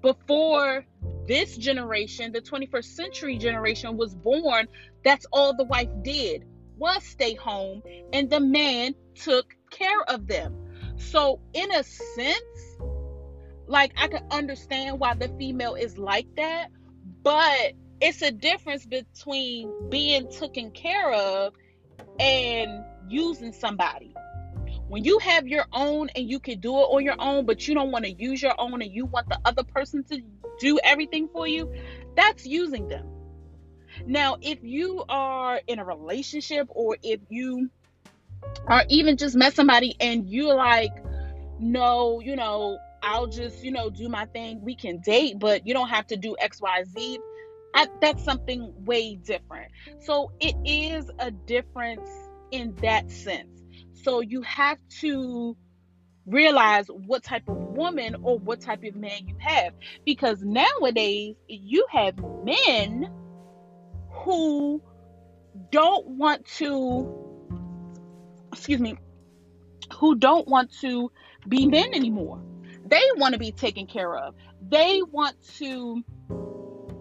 before 0.00 0.84
this 1.26 1.56
generation, 1.56 2.32
the 2.32 2.40
21st 2.40 2.84
century 2.84 3.36
generation 3.36 3.96
was 3.96 4.14
born, 4.14 4.68
that's 5.04 5.26
all 5.32 5.54
the 5.54 5.64
wife 5.64 5.90
did 6.02 6.44
was 6.76 7.04
stay 7.04 7.34
home 7.34 7.82
and 8.12 8.30
the 8.30 8.40
man 8.40 8.94
took 9.14 9.54
care 9.70 10.00
of 10.08 10.26
them. 10.26 10.56
So, 10.96 11.40
in 11.52 11.70
a 11.72 11.82
sense, 11.82 12.76
like 13.66 13.92
I 13.96 14.08
can 14.08 14.26
understand 14.30 14.98
why 14.98 15.14
the 15.14 15.28
female 15.38 15.74
is 15.74 15.98
like 15.98 16.26
that, 16.36 16.68
but 17.22 17.72
it's 18.00 18.22
a 18.22 18.30
difference 18.30 18.86
between 18.86 19.90
being 19.90 20.30
taken 20.30 20.70
care 20.70 21.12
of 21.12 21.52
and 22.18 22.84
using 23.08 23.52
somebody. 23.52 24.14
When 24.90 25.04
you 25.04 25.20
have 25.20 25.46
your 25.46 25.66
own 25.72 26.08
and 26.16 26.28
you 26.28 26.40
can 26.40 26.58
do 26.58 26.76
it 26.76 26.82
on 26.82 27.04
your 27.04 27.14
own, 27.20 27.46
but 27.46 27.68
you 27.68 27.74
don't 27.74 27.92
want 27.92 28.06
to 28.06 28.10
use 28.10 28.42
your 28.42 28.60
own 28.60 28.82
and 28.82 28.92
you 28.92 29.06
want 29.06 29.28
the 29.28 29.38
other 29.44 29.62
person 29.62 30.02
to 30.10 30.20
do 30.58 30.80
everything 30.82 31.28
for 31.32 31.46
you, 31.46 31.72
that's 32.16 32.44
using 32.44 32.88
them. 32.88 33.06
Now, 34.04 34.38
if 34.42 34.58
you 34.64 35.04
are 35.08 35.60
in 35.68 35.78
a 35.78 35.84
relationship 35.84 36.66
or 36.70 36.96
if 37.04 37.20
you 37.28 37.70
are 38.66 38.84
even 38.88 39.16
just 39.16 39.36
met 39.36 39.54
somebody 39.54 39.94
and 40.00 40.28
you're 40.28 40.56
like, 40.56 40.90
no, 41.60 42.18
you 42.18 42.34
know, 42.34 42.76
I'll 43.00 43.28
just, 43.28 43.62
you 43.62 43.70
know, 43.70 43.90
do 43.90 44.08
my 44.08 44.24
thing. 44.26 44.60
We 44.60 44.74
can 44.74 45.00
date, 45.02 45.38
but 45.38 45.68
you 45.68 45.72
don't 45.72 45.88
have 45.88 46.08
to 46.08 46.16
do 46.16 46.34
XYZ. 46.42 47.18
I, 47.76 47.86
that's 48.00 48.24
something 48.24 48.74
way 48.84 49.14
different. 49.14 49.70
So 50.00 50.32
it 50.40 50.56
is 50.64 51.08
a 51.20 51.30
difference 51.30 52.10
in 52.50 52.74
that 52.82 53.08
sense. 53.08 53.59
So 54.02 54.20
you 54.20 54.42
have 54.42 54.78
to 55.00 55.56
realize 56.26 56.86
what 56.88 57.22
type 57.22 57.48
of 57.48 57.56
woman 57.56 58.16
or 58.22 58.38
what 58.38 58.60
type 58.60 58.84
of 58.84 58.94
man 58.94 59.26
you 59.26 59.36
have. 59.38 59.74
Because 60.04 60.42
nowadays, 60.42 61.36
you 61.48 61.86
have 61.90 62.14
men 62.44 63.10
who 64.10 64.82
don't 65.70 66.06
want 66.06 66.46
to, 66.58 67.12
excuse 68.52 68.80
me, 68.80 68.96
who 69.94 70.14
don't 70.16 70.46
want 70.46 70.72
to 70.80 71.10
be 71.48 71.66
men 71.66 71.94
anymore. 71.94 72.42
They 72.86 73.02
want 73.16 73.34
to 73.34 73.38
be 73.38 73.52
taken 73.52 73.86
care 73.86 74.16
of. 74.16 74.34
They 74.68 75.00
want 75.10 75.36
to 75.58 76.02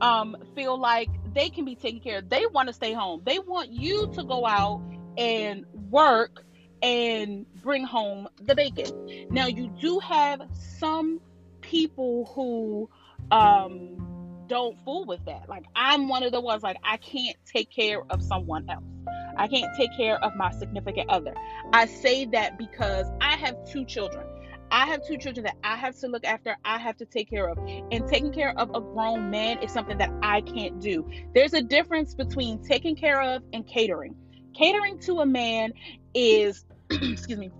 um, 0.01 0.35
feel 0.55 0.79
like 0.79 1.09
they 1.33 1.49
can 1.49 1.65
be 1.65 1.75
taken 1.75 1.99
care 1.99 2.19
of. 2.19 2.29
They 2.29 2.45
want 2.47 2.67
to 2.67 2.73
stay 2.73 2.93
home. 2.93 3.21
They 3.25 3.39
want 3.39 3.71
you 3.71 4.11
to 4.15 4.23
go 4.23 4.45
out 4.45 4.81
and 5.17 5.65
work 5.89 6.43
and 6.81 7.45
bring 7.61 7.83
home 7.83 8.27
the 8.41 8.55
bacon. 8.55 9.27
Now, 9.29 9.47
you 9.47 9.69
do 9.79 9.99
have 9.99 10.41
some 10.53 11.19
people 11.61 12.31
who 12.33 12.89
um, 13.31 13.99
don't 14.47 14.77
fool 14.83 15.05
with 15.05 15.23
that. 15.25 15.47
Like 15.47 15.65
I'm 15.75 16.09
one 16.09 16.23
of 16.23 16.31
the 16.31 16.41
ones 16.41 16.63
like 16.63 16.77
I 16.83 16.97
can't 16.97 17.37
take 17.45 17.69
care 17.69 18.01
of 18.09 18.21
someone 18.21 18.69
else. 18.69 18.83
I 19.37 19.47
can't 19.47 19.73
take 19.77 19.95
care 19.95 20.21
of 20.21 20.35
my 20.35 20.51
significant 20.51 21.09
other. 21.09 21.33
I 21.71 21.85
say 21.85 22.25
that 22.25 22.57
because 22.57 23.05
I 23.21 23.37
have 23.37 23.55
two 23.65 23.85
children. 23.85 24.25
I 24.71 24.85
have 24.85 25.05
two 25.07 25.17
children 25.17 25.45
that 25.45 25.55
I 25.63 25.77
have 25.77 25.97
to 25.99 26.07
look 26.07 26.25
after, 26.25 26.55
I 26.63 26.77
have 26.77 26.97
to 26.97 27.05
take 27.05 27.29
care 27.29 27.49
of. 27.49 27.57
And 27.91 28.07
taking 28.07 28.31
care 28.31 28.57
of 28.57 28.69
a 28.75 28.81
grown 28.81 29.31
man 29.31 29.63
is 29.63 29.71
something 29.71 29.97
that 29.97 30.11
I 30.21 30.41
can't 30.41 30.79
do. 30.79 31.09
There's 31.33 31.53
a 31.53 31.61
difference 31.61 32.13
between 32.13 32.61
taking 32.63 32.95
care 32.95 33.21
of 33.21 33.43
and 33.53 33.65
catering. 33.65 34.15
Catering 34.55 34.99
to 34.99 35.21
a 35.21 35.25
man 35.25 35.73
is, 36.13 36.65
excuse 37.01 37.37
me, 37.37 37.51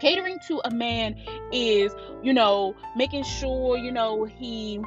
catering 0.00 0.38
to 0.48 0.60
a 0.64 0.70
man 0.70 1.16
is, 1.52 1.92
you 2.22 2.32
know, 2.32 2.74
making 2.96 3.24
sure, 3.24 3.76
you 3.76 3.92
know, 3.92 4.24
he 4.24 4.80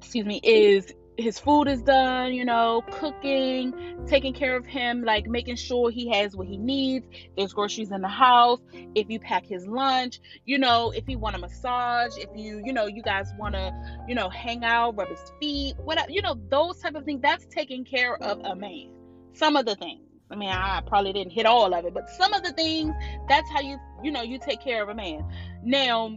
excuse 0.00 0.26
me, 0.26 0.40
is 0.42 0.92
his 1.18 1.38
food 1.38 1.66
is 1.66 1.82
done, 1.82 2.32
you 2.32 2.44
know, 2.44 2.80
cooking, 2.92 3.74
taking 4.06 4.32
care 4.32 4.56
of 4.56 4.64
him, 4.64 5.02
like 5.02 5.26
making 5.26 5.56
sure 5.56 5.90
he 5.90 6.08
has 6.10 6.36
what 6.36 6.46
he 6.46 6.56
needs. 6.56 7.06
There's 7.36 7.52
groceries 7.52 7.90
in 7.90 8.00
the 8.02 8.08
house. 8.08 8.60
If 8.94 9.10
you 9.10 9.18
pack 9.18 9.44
his 9.44 9.66
lunch, 9.66 10.20
you 10.44 10.58
know, 10.58 10.92
if 10.92 11.08
you 11.08 11.18
want 11.18 11.34
a 11.34 11.38
massage, 11.38 12.16
if 12.16 12.28
you, 12.36 12.62
you 12.64 12.72
know, 12.72 12.86
you 12.86 13.02
guys 13.02 13.32
want 13.36 13.54
to, 13.54 13.72
you 14.06 14.14
know, 14.14 14.28
hang 14.28 14.64
out, 14.64 14.96
rub 14.96 15.08
his 15.08 15.32
feet, 15.40 15.74
whatever, 15.78 16.10
you 16.10 16.22
know, 16.22 16.36
those 16.50 16.78
type 16.78 16.94
of 16.94 17.04
things. 17.04 17.20
That's 17.20 17.44
taking 17.46 17.84
care 17.84 18.16
of 18.22 18.38
a 18.44 18.54
man. 18.54 18.92
Some 19.34 19.56
of 19.56 19.66
the 19.66 19.74
things. 19.74 20.07
I 20.30 20.36
mean, 20.36 20.50
I 20.50 20.82
probably 20.86 21.12
didn't 21.12 21.32
hit 21.32 21.46
all 21.46 21.72
of 21.72 21.84
it, 21.84 21.94
but 21.94 22.08
some 22.10 22.32
of 22.34 22.42
the 22.42 22.52
things, 22.52 22.94
that's 23.28 23.48
how 23.50 23.60
you, 23.60 23.78
you 24.02 24.10
know, 24.10 24.22
you 24.22 24.38
take 24.38 24.60
care 24.60 24.82
of 24.82 24.88
a 24.88 24.94
man. 24.94 25.24
Now, 25.62 26.16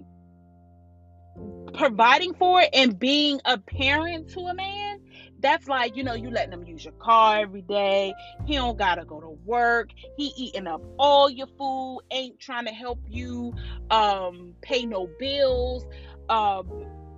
providing 1.73 2.33
for 2.33 2.61
it 2.61 2.69
and 2.73 2.99
being 2.99 3.39
a 3.45 3.57
parent 3.57 4.29
to 4.29 4.41
a 4.41 4.53
man 4.53 4.99
that's 5.39 5.67
like 5.67 5.95
you 5.95 6.03
know 6.03 6.13
you 6.13 6.29
letting 6.29 6.53
him 6.53 6.63
use 6.65 6.83
your 6.83 6.93
car 6.95 7.39
every 7.39 7.61
day 7.61 8.13
he 8.45 8.55
don't 8.55 8.77
gotta 8.77 9.05
go 9.05 9.19
to 9.19 9.29
work 9.45 9.89
he 10.17 10.33
eating 10.35 10.67
up 10.67 10.81
all 10.99 11.29
your 11.29 11.47
food 11.57 11.99
ain't 12.11 12.39
trying 12.39 12.65
to 12.65 12.71
help 12.71 12.99
you 13.07 13.53
um 13.89 14.53
pay 14.61 14.85
no 14.85 15.07
bills 15.19 15.85
um 16.29 16.67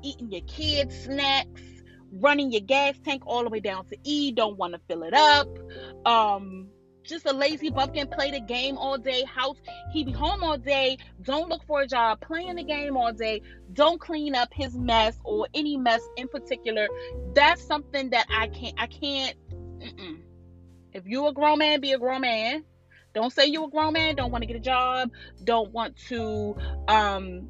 eating 0.04 0.32
your 0.32 0.42
kids 0.42 0.96
snacks 1.04 1.62
running 2.12 2.52
your 2.52 2.62
gas 2.62 2.96
tank 3.04 3.24
all 3.26 3.44
the 3.44 3.50
way 3.50 3.60
down 3.60 3.86
to 3.86 3.98
e 4.04 4.32
don't 4.32 4.58
want 4.58 4.74
to 4.74 4.80
fill 4.88 5.04
it 5.04 5.14
up 5.14 5.48
um 6.06 6.68
just 7.04 7.26
a 7.26 7.34
lazy 7.34 7.70
bumpkin, 7.70 8.08
play 8.08 8.32
the 8.32 8.40
game 8.40 8.78
all 8.78 8.98
day, 8.98 9.24
house. 9.24 9.58
He 9.92 10.04
be 10.04 10.12
home 10.12 10.44
all 10.44 10.58
day, 10.58 10.98
don't 11.22 11.50
look 11.50 11.64
for 11.66 11.82
a 11.82 11.88
job, 11.88 12.22
playing 12.22 12.56
the 12.56 12.64
game 12.64 12.98
all 12.98 13.14
day, 13.14 13.42
don't 13.74 14.00
clean 14.00 14.36
up 14.36 14.50
his 14.54 14.76
mess 14.76 15.18
or 15.24 15.48
any 15.54 15.78
mess 15.78 16.02
in 16.18 16.28
particular. 16.28 16.88
That's 17.34 17.64
something 17.64 18.12
that 18.12 18.28
I 18.30 18.48
can't, 18.48 18.76
I 18.78 18.88
can't. 18.88 19.36
Mm-mm. 19.52 20.20
If 20.94 21.04
you 21.06 21.28
a 21.28 21.34
grown 21.34 21.60
man, 21.60 21.82
be 21.82 21.92
a 21.94 22.00
grown 22.00 22.22
man. 22.22 22.64
Don't 23.14 23.32
say 23.32 23.46
you 23.46 23.66
a 23.66 23.70
grown 23.70 23.94
man, 23.94 24.16
don't 24.16 24.32
want 24.32 24.42
to 24.42 24.48
get 24.48 24.56
a 24.56 24.60
job, 24.60 25.12
don't 25.44 25.72
want 25.72 25.98
to, 26.08 26.56
um, 26.88 27.50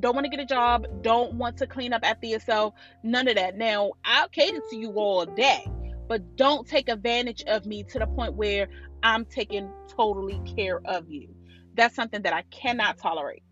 don't 0.00 0.14
want 0.14 0.24
to 0.24 0.30
get 0.30 0.40
a 0.40 0.46
job, 0.46 0.86
don't 1.02 1.34
want 1.34 1.58
to 1.58 1.68
clean 1.68 1.92
up 1.92 2.02
after 2.04 2.26
yourself, 2.26 2.74
none 3.04 3.28
of 3.28 3.36
that. 3.36 3.56
Now, 3.56 3.92
I'll 4.04 4.28
cater 4.28 4.60
to 4.70 4.76
you 4.76 4.90
all 4.92 5.24
day 5.24 5.64
but 6.08 6.36
don't 6.36 6.66
take 6.66 6.88
advantage 6.88 7.42
of 7.46 7.66
me 7.66 7.82
to 7.84 7.98
the 7.98 8.06
point 8.06 8.34
where 8.34 8.68
I'm 9.04 9.26
taking 9.26 9.70
totally 9.86 10.40
care 10.56 10.80
of 10.86 11.08
you. 11.10 11.28
That's 11.74 11.94
something 11.94 12.22
that 12.22 12.32
I 12.32 12.42
cannot 12.50 12.96
tolerate. 12.98 13.42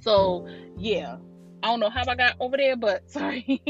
So, 0.00 0.46
yeah. 0.76 1.16
I 1.62 1.68
don't 1.68 1.80
know 1.80 1.90
how 1.90 2.04
I 2.06 2.14
got 2.14 2.36
over 2.38 2.56
there, 2.56 2.76
but 2.76 3.10
sorry. 3.10 3.60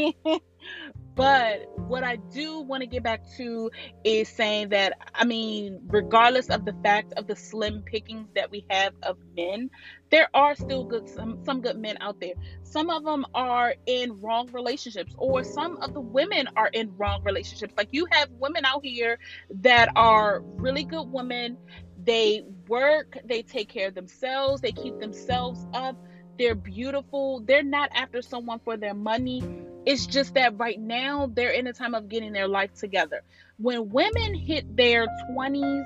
But 1.21 1.69
what 1.77 2.03
I 2.03 2.17
do 2.17 2.61
want 2.61 2.81
to 2.81 2.87
get 2.87 3.03
back 3.03 3.21
to 3.37 3.71
is 4.05 4.27
saying 4.27 4.71
that, 4.71 4.95
I 5.15 5.27
mean, 5.27 5.79
regardless 5.89 6.49
of 6.49 6.65
the 6.65 6.73
fact 6.83 7.13
of 7.19 7.27
the 7.27 7.37
slim 7.37 7.83
pickings 7.83 8.31
that 8.35 8.51
we 8.51 8.65
have 8.71 8.95
of 9.03 9.19
men, 9.37 9.69
there 10.11 10.31
are 10.33 10.55
still 10.55 10.83
good 10.83 11.11
some, 11.11 11.45
some 11.45 11.61
good 11.61 11.79
men 11.79 11.99
out 12.01 12.21
there. 12.21 12.33
Some 12.63 12.89
of 12.89 13.05
them 13.05 13.27
are 13.35 13.75
in 13.85 14.19
wrong 14.23 14.51
relationships, 14.51 15.15
or 15.19 15.45
some 15.45 15.77
of 15.83 15.93
the 15.93 16.01
women 16.01 16.49
are 16.57 16.69
in 16.69 16.97
wrong 16.97 17.23
relationships. 17.23 17.75
Like 17.77 17.89
you 17.91 18.07
have 18.13 18.31
women 18.31 18.65
out 18.65 18.83
here 18.83 19.19
that 19.57 19.91
are 19.97 20.41
really 20.41 20.85
good 20.85 21.13
women. 21.13 21.59
They 22.03 22.45
work, 22.67 23.19
they 23.27 23.43
take 23.43 23.69
care 23.69 23.89
of 23.89 23.95
themselves, 23.95 24.63
they 24.63 24.73
keep 24.73 24.99
themselves 24.99 25.67
up 25.75 25.99
they're 26.39 26.55
beautiful. 26.55 27.41
They're 27.41 27.63
not 27.63 27.91
after 27.93 28.23
someone 28.23 28.61
for 28.61 28.79
their 28.79 28.95
money. 28.95 29.43
It's 29.87 30.07
just 30.07 30.35
that 30.35 30.59
right 30.59 30.79
now 30.79 31.31
they're 31.33 31.53
in 31.53 31.67
a 31.67 31.73
time 31.73 31.95
of 31.95 32.09
getting 32.09 32.33
their 32.33 32.49
life 32.49 32.75
together. 32.75 33.23
When 33.59 33.91
women 33.91 34.35
hit 34.35 34.77
their 34.77 35.07
20s, 35.31 35.85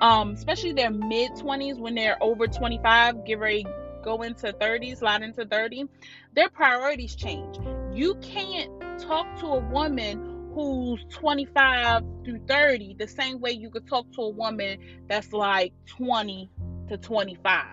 um, 0.00 0.32
especially 0.32 0.72
their 0.72 0.90
mid 0.90 1.32
20s, 1.32 1.78
when 1.78 1.94
they're 1.94 2.22
over 2.22 2.46
25, 2.46 3.24
give 3.24 3.40
ready 3.40 3.66
go 4.06 4.22
into 4.22 4.52
30, 4.52 4.94
slide 4.94 5.22
into 5.22 5.44
30, 5.44 5.86
their 6.32 6.48
priorities 6.48 7.16
change. 7.16 7.58
You 7.92 8.14
can't 8.22 8.70
talk 9.00 9.26
to 9.40 9.46
a 9.46 9.58
woman 9.58 10.52
who's 10.54 11.04
25 11.10 12.02
through 12.24 12.40
30 12.46 12.94
the 12.98 13.08
same 13.08 13.40
way 13.40 13.50
you 13.50 13.68
could 13.68 13.86
talk 13.86 14.10
to 14.12 14.22
a 14.22 14.30
woman 14.30 14.78
that's 15.08 15.32
like 15.32 15.72
20 15.86 16.48
to 16.88 16.96
25 16.96 17.64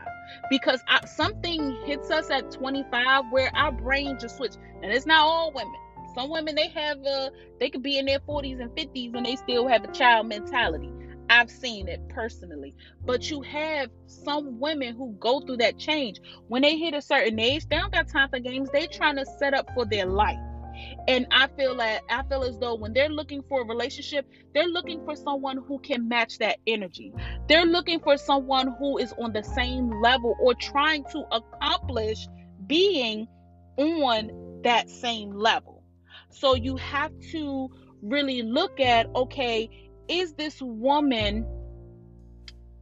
because 0.49 0.81
I, 0.87 1.05
something 1.05 1.77
hits 1.85 2.09
us 2.11 2.29
at 2.29 2.51
25 2.51 3.25
where 3.31 3.51
our 3.55 3.71
brain 3.71 4.17
just 4.19 4.37
switch 4.37 4.53
and 4.81 4.91
it's 4.91 5.05
not 5.05 5.21
all 5.21 5.51
women 5.53 5.75
some 6.15 6.29
women 6.29 6.55
they 6.55 6.69
have 6.69 6.97
a 7.05 7.31
they 7.59 7.69
could 7.69 7.83
be 7.83 7.97
in 7.97 8.05
their 8.05 8.19
40s 8.19 8.61
and 8.61 8.69
50s 8.71 9.15
and 9.15 9.25
they 9.25 9.35
still 9.35 9.67
have 9.67 9.83
a 9.83 9.91
child 9.91 10.27
mentality 10.27 10.91
I've 11.29 11.49
seen 11.49 11.87
it 11.87 12.01
personally. 12.09 12.75
But 13.05 13.29
you 13.29 13.41
have 13.41 13.89
some 14.05 14.59
women 14.59 14.95
who 14.95 15.15
go 15.19 15.39
through 15.39 15.57
that 15.57 15.77
change. 15.79 16.19
When 16.47 16.61
they 16.61 16.77
hit 16.77 16.93
a 16.93 17.01
certain 17.01 17.39
age, 17.39 17.65
they 17.69 17.77
don't 17.77 17.91
got 17.91 18.07
time 18.07 18.29
for 18.29 18.39
games. 18.39 18.69
They 18.71 18.87
trying 18.87 19.15
to 19.15 19.25
set 19.25 19.53
up 19.53 19.69
for 19.73 19.85
their 19.85 20.05
life. 20.05 20.37
And 21.07 21.27
I 21.31 21.47
feel 21.47 21.75
that 21.77 22.03
I 22.09 22.23
feel 22.23 22.43
as 22.43 22.57
though 22.59 22.75
when 22.75 22.93
they're 22.93 23.09
looking 23.09 23.43
for 23.49 23.61
a 23.61 23.65
relationship, 23.65 24.27
they're 24.53 24.67
looking 24.67 25.03
for 25.05 25.15
someone 25.15 25.57
who 25.57 25.79
can 25.79 26.07
match 26.07 26.39
that 26.39 26.57
energy. 26.67 27.13
They're 27.47 27.65
looking 27.65 27.99
for 27.99 28.17
someone 28.17 28.75
who 28.79 28.97
is 28.97 29.13
on 29.19 29.33
the 29.33 29.43
same 29.43 30.01
level 30.01 30.35
or 30.39 30.53
trying 30.53 31.03
to 31.11 31.23
accomplish 31.31 32.27
being 32.67 33.27
on 33.77 34.61
that 34.63 34.89
same 34.89 35.31
level. 35.31 35.83
So 36.29 36.55
you 36.55 36.77
have 36.77 37.11
to 37.31 37.69
really 38.01 38.41
look 38.41 38.79
at 38.79 39.07
okay, 39.15 39.69
is 40.07 40.33
this 40.33 40.61
woman 40.61 41.45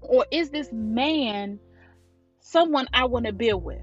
or 0.01 0.25
is 0.31 0.49
this 0.49 0.69
man 0.71 1.59
someone 2.39 2.87
I 2.93 3.05
want 3.05 3.25
to 3.25 3.33
build 3.33 3.63
with? 3.63 3.81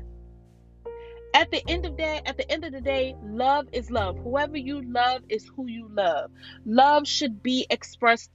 At 1.39 1.53
the 1.53 1.63
end 1.71 1.87
of 1.87 1.97
day 1.97 2.21
at 2.27 2.37
the 2.37 2.51
end 2.51 2.65
of 2.65 2.73
the 2.73 2.81
day 2.81 3.15
love 3.23 3.69
is 3.73 3.93
love. 3.93 4.19
Whoever 4.19 4.57
you 4.57 4.83
love 4.83 5.23
is 5.29 5.49
who 5.55 5.69
you 5.69 5.89
love. 5.95 6.33
Love 6.67 7.07
should 7.07 7.45
be 7.45 7.65
expressed 7.71 8.33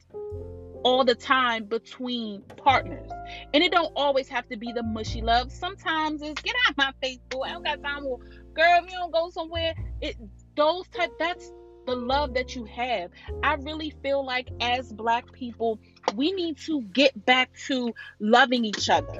all 0.84 1.04
the 1.04 1.14
time 1.14 1.66
between 1.66 2.42
partners. 2.56 3.10
And 3.54 3.62
it 3.62 3.74
don't 3.74 3.92
always 3.98 4.30
have 4.30 4.48
to 4.48 4.58
be 4.58 4.72
the 4.72 4.84
mushy 4.84 5.22
love. 5.22 5.52
Sometimes 5.52 6.22
it's 6.22 6.42
get 6.42 6.56
out 6.66 6.78
my 6.78 6.94
face 7.02 7.20
boy 7.30 7.42
i 7.42 7.52
don't 7.52 7.66
got 7.66 7.84
time 7.84 8.04
girl 8.04 8.82
if 8.82 8.90
you 8.90 8.98
don't 8.98 9.12
go 9.12 9.30
somewhere 9.32 9.74
it 10.02 10.16
those 10.56 10.88
type 10.88 11.12
that's 11.20 11.52
the 11.86 11.96
love 11.98 12.34
that 12.36 12.56
you 12.56 12.64
have. 12.64 13.12
I 13.44 13.56
really 13.56 13.94
feel 14.02 14.26
like 14.26 14.48
as 14.62 14.94
black 14.94 15.30
people 15.34 15.78
we 16.16 16.32
need 16.32 16.58
to 16.60 16.82
get 16.94 17.26
back 17.26 17.50
to 17.68 17.94
loving 18.22 18.64
each 18.64 18.90
other 18.90 19.18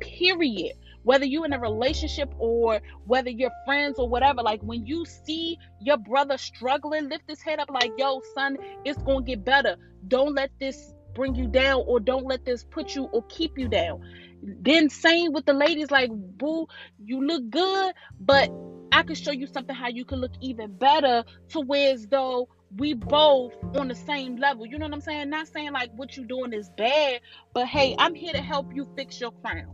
period 0.00 0.72
whether 1.06 1.24
you're 1.24 1.46
in 1.46 1.52
a 1.52 1.60
relationship 1.60 2.34
or 2.36 2.80
whether 3.04 3.30
you're 3.30 3.52
friends 3.64 3.96
or 3.96 4.08
whatever 4.08 4.42
like 4.42 4.60
when 4.62 4.84
you 4.84 5.04
see 5.04 5.56
your 5.80 5.96
brother 5.96 6.36
struggling 6.36 7.08
lift 7.08 7.22
his 7.28 7.40
head 7.40 7.60
up 7.60 7.70
like 7.70 7.92
yo 7.96 8.20
son 8.34 8.58
it's 8.84 9.00
gonna 9.04 9.24
get 9.24 9.44
better. 9.44 9.76
Don't 10.08 10.34
let 10.34 10.50
this 10.58 10.94
bring 11.14 11.36
you 11.36 11.46
down 11.46 11.84
or 11.86 12.00
don't 12.00 12.26
let 12.26 12.44
this 12.44 12.64
put 12.64 12.96
you 12.96 13.04
or 13.04 13.22
keep 13.28 13.56
you 13.56 13.68
down. 13.68 14.02
Then 14.42 14.90
same 14.90 15.32
with 15.32 15.46
the 15.46 15.52
ladies 15.52 15.92
like 15.92 16.10
boo 16.12 16.66
you 17.04 17.24
look 17.24 17.48
good 17.50 17.94
but 18.20 18.50
i 18.90 19.02
could 19.04 19.16
show 19.16 19.30
you 19.30 19.46
something 19.46 19.74
how 19.74 19.88
you 19.88 20.04
can 20.04 20.20
look 20.20 20.32
even 20.40 20.72
better 20.72 21.24
to 21.50 21.60
where 21.60 21.94
as 21.94 22.06
though 22.08 22.48
we 22.78 22.94
both 22.94 23.52
on 23.76 23.86
the 23.86 23.94
same 23.94 24.36
level. 24.36 24.66
You 24.66 24.76
know 24.76 24.86
what 24.86 24.94
i'm 24.94 25.00
saying? 25.00 25.30
Not 25.30 25.46
saying 25.46 25.72
like 25.72 25.92
what 25.94 26.16
you're 26.16 26.26
doing 26.26 26.52
is 26.52 26.68
bad 26.76 27.20
but 27.54 27.66
hey 27.66 27.94
i'm 28.00 28.14
here 28.14 28.32
to 28.32 28.42
help 28.42 28.74
you 28.74 28.88
fix 28.96 29.20
your 29.20 29.30
crown 29.30 29.72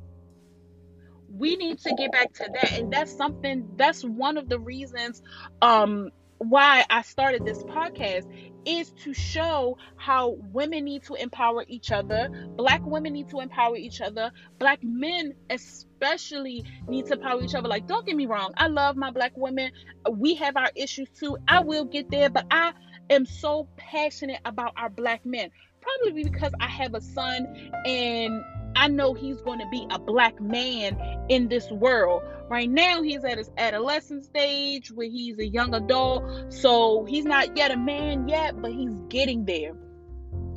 we 1.37 1.57
need 1.57 1.79
to 1.79 1.95
get 1.97 2.13
back 2.13 2.33
to 2.33 2.49
that 2.55 2.73
and 2.73 2.93
that's 2.93 3.15
something 3.17 3.69
that's 3.77 4.05
one 4.05 4.37
of 4.37 4.49
the 4.49 4.59
reasons 4.59 5.23
um 5.63 6.11
why 6.43 6.85
I 6.91 7.03
started 7.03 7.45
this 7.45 7.63
podcast 7.65 8.27
is 8.65 8.91
to 9.05 9.15
show 9.15 9.77
how 9.97 10.37
women 10.53 10.85
need 10.85 11.05
to 11.05 11.15
empower 11.15 11.65
each 11.69 11.91
other, 11.91 12.29
black 12.57 12.85
women 12.85 13.13
need 13.13 13.29
to 13.31 13.41
empower 13.41 13.77
each 13.77 14.01
other, 14.01 14.31
black 14.59 14.81
men 14.83 15.35
especially 15.51 16.65
need 16.89 17.07
to 17.07 17.15
empower 17.15 17.43
each 17.43 17.55
other. 17.55 17.69
Like, 17.69 17.87
don't 17.87 18.07
get 18.07 18.17
me 18.17 18.27
wrong, 18.27 18.53
I 18.57 18.69
love 18.69 18.97
my 18.97 19.11
black 19.11 19.33
women. 19.37 19.71
We 20.11 20.35
have 20.37 20.57
our 20.57 20.71
issues 20.75 21.09
too. 21.11 21.37
I 21.49 21.61
will 21.61 21.85
get 21.85 22.11
there, 22.11 22.31
but 22.31 22.47
I 22.51 22.73
am 23.11 23.27
so 23.27 23.69
passionate 23.77 24.41
about 24.45 24.73
our 24.77 24.91
black 24.91 25.25
men. 25.25 25.51
Probably 25.81 26.25
because 26.25 26.53
I 26.61 26.69
have 26.69 26.95
a 26.95 27.01
son 27.01 27.71
and 27.85 28.45
I 28.77 28.89
know 28.89 29.15
he's 29.15 29.41
going 29.43 29.59
to 29.61 29.69
be 29.71 29.87
a 29.91 29.99
black 29.99 30.41
man 30.41 30.99
in 31.29 31.49
this 31.49 31.71
world. 31.71 32.23
Right 32.49 32.71
now, 32.71 33.03
he's 33.03 33.25
at 33.25 33.39
his 33.39 33.51
adolescent 33.57 34.25
stage 34.25 34.91
where 34.93 35.09
he's 35.09 35.39
a 35.39 35.47
young 35.47 35.75
adult. 35.75 36.53
So 36.53 37.05
he's 37.05 37.25
not 37.25 37.57
yet 37.57 37.71
a 37.71 37.77
man 37.77 38.29
yet, 38.29 38.61
but 38.61 38.73
he's 38.73 38.95
getting 39.09 39.45
there. 39.45 39.73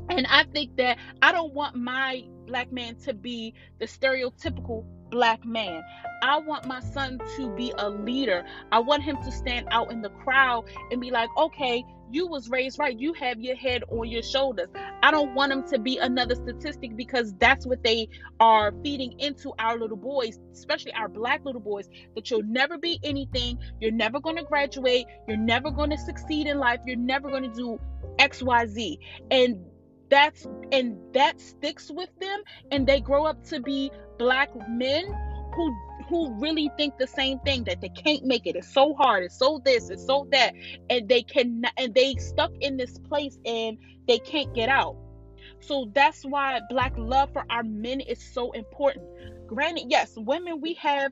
And 0.09 0.27
I 0.27 0.43
think 0.53 0.77
that 0.77 0.97
I 1.21 1.31
don't 1.31 1.53
want 1.53 1.75
my 1.75 2.23
black 2.45 2.71
man 2.71 2.95
to 2.97 3.13
be 3.13 3.53
the 3.79 3.85
stereotypical 3.85 4.85
black 5.09 5.45
man. 5.45 5.83
I 6.23 6.39
want 6.39 6.65
my 6.65 6.79
son 6.79 7.19
to 7.37 7.55
be 7.55 7.73
a 7.77 7.89
leader. 7.89 8.43
I 8.71 8.79
want 8.79 9.03
him 9.03 9.17
to 9.23 9.31
stand 9.31 9.67
out 9.71 9.91
in 9.91 10.01
the 10.01 10.09
crowd 10.09 10.65
and 10.91 11.01
be 11.01 11.11
like, 11.11 11.29
okay, 11.37 11.83
you 12.11 12.27
was 12.27 12.49
raised 12.49 12.79
right. 12.79 12.97
You 12.97 13.13
have 13.13 13.39
your 13.39 13.55
head 13.55 13.83
on 13.89 14.07
your 14.07 14.23
shoulders. 14.23 14.69
I 15.01 15.11
don't 15.11 15.33
want 15.33 15.51
them 15.51 15.67
to 15.69 15.79
be 15.79 15.97
another 15.97 16.35
statistic 16.35 16.95
because 16.95 17.33
that's 17.35 17.65
what 17.65 17.83
they 17.83 18.09
are 18.39 18.73
feeding 18.83 19.19
into 19.19 19.53
our 19.59 19.77
little 19.77 19.97
boys, 19.97 20.39
especially 20.53 20.93
our 20.93 21.07
black 21.07 21.43
little 21.45 21.61
boys, 21.61 21.89
that 22.15 22.29
you'll 22.29 22.43
never 22.43 22.77
be 22.77 22.99
anything. 23.03 23.57
You're 23.79 23.91
never 23.91 24.19
going 24.19 24.37
to 24.37 24.43
graduate. 24.43 25.05
You're 25.27 25.37
never 25.37 25.71
going 25.71 25.89
to 25.89 25.97
succeed 25.97 26.47
in 26.47 26.57
life. 26.59 26.79
You're 26.85 26.97
never 26.97 27.29
going 27.29 27.43
to 27.43 27.55
do 27.55 27.79
XYZ. 28.19 28.97
And 29.31 29.65
that's 30.09 30.47
and 30.71 30.97
that 31.13 31.41
sticks 31.41 31.89
with 31.89 32.09
them 32.19 32.39
and 32.71 32.85
they 32.85 33.01
grow 33.01 33.25
up 33.25 33.43
to 33.43 33.59
be 33.59 33.91
black 34.19 34.49
men 34.69 35.03
who 35.55 35.75
who 36.07 36.33
really 36.39 36.69
think 36.77 36.97
the 36.97 37.07
same 37.07 37.39
thing 37.39 37.63
that 37.63 37.81
they 37.81 37.89
can't 37.89 38.23
make 38.23 38.45
it. 38.45 38.55
It's 38.55 38.71
so 38.71 38.93
hard. 38.93 39.23
It's 39.23 39.37
so 39.37 39.61
this. 39.63 39.89
It's 39.89 40.05
so 40.05 40.27
that, 40.31 40.53
and 40.89 41.09
they 41.09 41.23
can 41.23 41.63
and 41.77 41.93
they 41.93 42.15
stuck 42.15 42.51
in 42.61 42.77
this 42.77 42.97
place 42.99 43.37
and 43.45 43.77
they 44.07 44.19
can't 44.19 44.53
get 44.53 44.69
out. 44.69 44.97
So 45.61 45.89
that's 45.93 46.23
why 46.23 46.59
black 46.69 46.93
love 46.97 47.31
for 47.33 47.43
our 47.49 47.63
men 47.63 48.01
is 48.01 48.21
so 48.33 48.51
important. 48.51 49.05
Granted, 49.47 49.85
yes, 49.89 50.13
women 50.15 50.61
we 50.61 50.75
have 50.75 51.11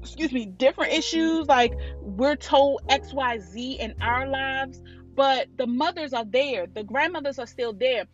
excuse 0.00 0.32
me 0.32 0.46
different 0.46 0.92
issues 0.92 1.46
like 1.46 1.74
we're 2.00 2.36
told 2.36 2.80
xyz 2.88 3.78
in 3.78 3.94
our 4.00 4.26
lives 4.26 4.80
but 5.14 5.46
the 5.58 5.66
mothers 5.66 6.14
are 6.14 6.24
there 6.24 6.66
the 6.74 6.82
grandmothers 6.82 7.38
are 7.38 7.46
still 7.46 7.74
there 7.74 8.06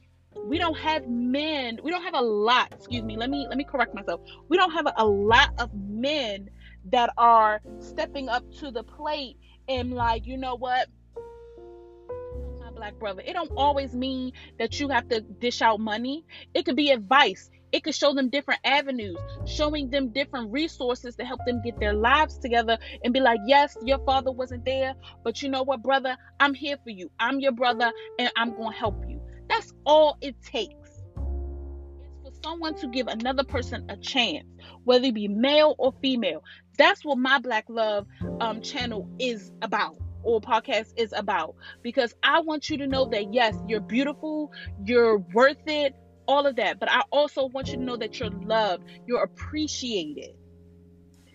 we 0.45 0.59
don't 0.59 0.77
have 0.77 1.07
men 1.09 1.79
we 1.83 1.91
don't 1.91 2.03
have 2.03 2.15
a 2.15 2.21
lot 2.21 2.69
excuse 2.73 3.03
me 3.03 3.17
let 3.17 3.31
me 3.31 3.47
let 3.49 3.57
me 3.57 3.65
correct 3.65 3.95
myself 3.95 4.21
we 4.49 4.57
don't 4.57 4.73
have 4.73 4.87
a, 4.87 4.95
a 4.99 5.07
lot 5.07 5.51
of 5.59 5.71
men 5.75 6.49
that 6.91 7.11
are 7.17 7.61
stepping 7.81 8.29
up 8.29 8.45
to 8.53 8.71
the 8.71 8.83
plate 8.83 9.37
and 9.69 9.93
like 9.93 10.27
you 10.27 10.37
know 10.37 10.55
what 10.57 10.89
my 12.61 12.71
black 12.71 12.95
brother 12.99 13.23
it 13.25 13.33
don't 13.33 13.53
always 13.57 13.95
mean 13.95 14.33
that 14.59 14.79
you 14.79 14.89
have 14.89 15.09
to 15.09 15.21
dish 15.21 15.63
out 15.63 15.81
money 15.81 16.25
it 16.55 16.65
could 16.65 16.77
be 16.77 16.91
advice 16.91 17.51
It 17.73 17.83
could 17.85 17.95
show 17.95 18.15
them 18.15 18.31
different 18.31 18.61
avenues, 18.65 19.19
showing 19.45 19.91
them 19.91 20.11
different 20.11 20.53
resources 20.53 21.17
to 21.17 21.25
help 21.25 21.41
them 21.47 21.61
get 21.63 21.79
their 21.79 21.95
lives 21.95 22.39
together 22.39 22.79
and 23.03 23.13
be 23.13 23.21
like, 23.21 23.41
yes, 23.47 23.77
your 23.83 23.99
father 23.99 24.31
wasn't 24.31 24.65
there, 24.65 24.95
but 25.25 25.43
you 25.43 25.49
know 25.49 25.63
what, 25.63 25.83
brother? 25.83 26.17
I'm 26.39 26.55
here 26.55 26.79
for 26.83 26.91
you. 26.91 27.11
I'm 27.19 27.41
your 27.41 27.53
brother 27.53 27.93
and 28.19 28.31
I'm 28.37 28.55
to 28.55 28.71
help 28.71 29.05
you. 29.09 29.21
That's 29.49 29.73
all 29.85 30.19
it 30.21 30.41
takes. 30.43 31.03
It's 32.05 32.17
for 32.23 32.31
someone 32.43 32.75
to 32.77 32.89
give 32.89 33.07
another 33.07 33.45
person 33.45 33.87
a 33.89 33.97
chance, 33.97 34.47
whether 34.85 35.07
it 35.07 35.15
be 35.15 35.29
male 35.29 35.75
or 35.79 35.95
female. 36.03 36.43
That's 36.79 37.05
what 37.05 37.19
my 37.19 37.39
Black 37.39 37.65
Love 37.69 38.07
um, 38.41 38.61
channel 38.61 39.09
is 39.19 39.53
about 39.63 39.97
or 40.23 40.41
podcast 40.41 40.93
is 40.97 41.13
about 41.17 41.55
because 41.83 42.13
I 42.23 42.41
want 42.41 42.69
you 42.69 42.77
to 42.79 42.87
know 42.87 43.07
that 43.07 43.33
yes, 43.33 43.57
you're 43.69 43.81
beautiful, 43.81 44.53
you're 44.85 45.19
worth 45.19 45.67
it, 45.67 45.95
all 46.27 46.47
of 46.47 46.57
that. 46.57 46.81
But 46.81 46.91
I 46.91 47.03
also 47.11 47.47
want 47.47 47.69
you 47.69 47.77
to 47.77 47.83
know 47.83 47.97
that 47.97 48.19
you're 48.19 48.31
loved, 48.31 48.85
you're 49.07 49.23
appreciated, 49.23 50.35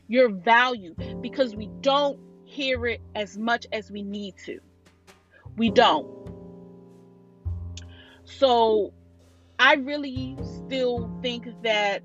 you're 0.07 0.29
valued 0.29 1.21
because 1.21 1.55
we 1.55 1.69
don't 1.79 2.19
hear 2.43 2.85
it 2.85 3.01
as 3.15 3.37
much 3.37 3.65
as 3.71 3.89
we 3.89 4.03
need 4.03 4.35
to. 4.45 4.59
We 5.55 5.69
don't. 5.69 6.05
So 8.37 8.93
I 9.59 9.75
really 9.75 10.37
still 10.43 11.09
think 11.21 11.47
that 11.63 12.03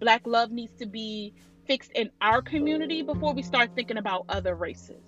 black 0.00 0.26
love 0.26 0.50
needs 0.50 0.72
to 0.78 0.86
be 0.86 1.34
fixed 1.66 1.92
in 1.92 2.10
our 2.20 2.42
community 2.42 3.02
before 3.02 3.34
we 3.34 3.42
start 3.42 3.70
thinking 3.74 3.96
about 3.96 4.24
other 4.28 4.54
races. 4.54 5.02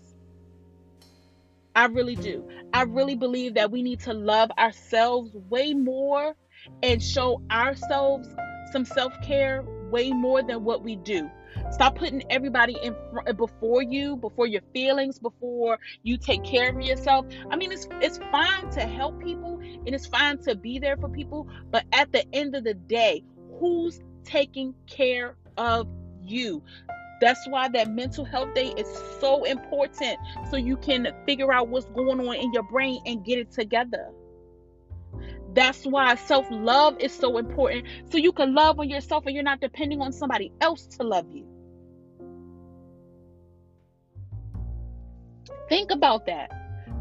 I 1.74 1.86
really 1.86 2.16
do. 2.16 2.48
I 2.72 2.82
really 2.82 3.14
believe 3.14 3.54
that 3.54 3.70
we 3.70 3.82
need 3.82 4.00
to 4.00 4.12
love 4.12 4.50
ourselves 4.58 5.34
way 5.48 5.74
more 5.74 6.34
and 6.82 7.02
show 7.02 7.40
ourselves 7.50 8.28
some 8.72 8.84
self 8.84 9.12
care 9.22 9.62
way 9.90 10.10
more 10.10 10.42
than 10.42 10.64
what 10.64 10.82
we 10.82 10.96
do. 10.96 11.30
Stop 11.70 11.96
putting 11.96 12.22
everybody 12.30 12.76
in 12.82 12.94
front, 13.12 13.36
before 13.36 13.82
you, 13.82 14.16
before 14.16 14.46
your 14.46 14.62
feelings, 14.72 15.18
before 15.18 15.78
you 16.02 16.16
take 16.16 16.44
care 16.44 16.70
of 16.70 16.80
yourself. 16.80 17.26
I 17.50 17.56
mean, 17.56 17.72
it's 17.72 17.88
it's 18.00 18.18
fine 18.30 18.70
to 18.70 18.80
help 18.80 19.22
people 19.22 19.58
and 19.58 19.94
it's 19.94 20.06
fine 20.06 20.38
to 20.38 20.54
be 20.54 20.78
there 20.78 20.96
for 20.96 21.08
people, 21.08 21.48
but 21.70 21.84
at 21.92 22.12
the 22.12 22.24
end 22.34 22.54
of 22.54 22.64
the 22.64 22.74
day, 22.74 23.22
who's 23.58 24.00
taking 24.24 24.74
care 24.86 25.36
of 25.56 25.88
you? 26.24 26.62
That's 27.20 27.44
why 27.48 27.68
that 27.70 27.90
mental 27.90 28.24
health 28.24 28.54
day 28.54 28.72
is 28.76 28.86
so 29.20 29.44
important 29.44 30.16
so 30.50 30.56
you 30.56 30.76
can 30.76 31.12
figure 31.26 31.52
out 31.52 31.68
what's 31.68 31.86
going 31.86 32.20
on 32.26 32.36
in 32.36 32.52
your 32.52 32.62
brain 32.62 33.00
and 33.06 33.24
get 33.24 33.38
it 33.38 33.50
together. 33.50 34.10
That's 35.54 35.84
why 35.84 36.14
self 36.14 36.46
love 36.50 36.96
is 37.00 37.12
so 37.12 37.38
important. 37.38 37.86
So 38.10 38.18
you 38.18 38.32
can 38.32 38.54
love 38.54 38.78
on 38.78 38.88
yourself 38.88 39.24
and 39.26 39.34
you're 39.34 39.44
not 39.44 39.60
depending 39.60 40.00
on 40.00 40.12
somebody 40.12 40.52
else 40.60 40.86
to 40.98 41.02
love 41.02 41.26
you. 41.32 41.46
Think 45.68 45.90
about 45.90 46.26
that. 46.26 46.50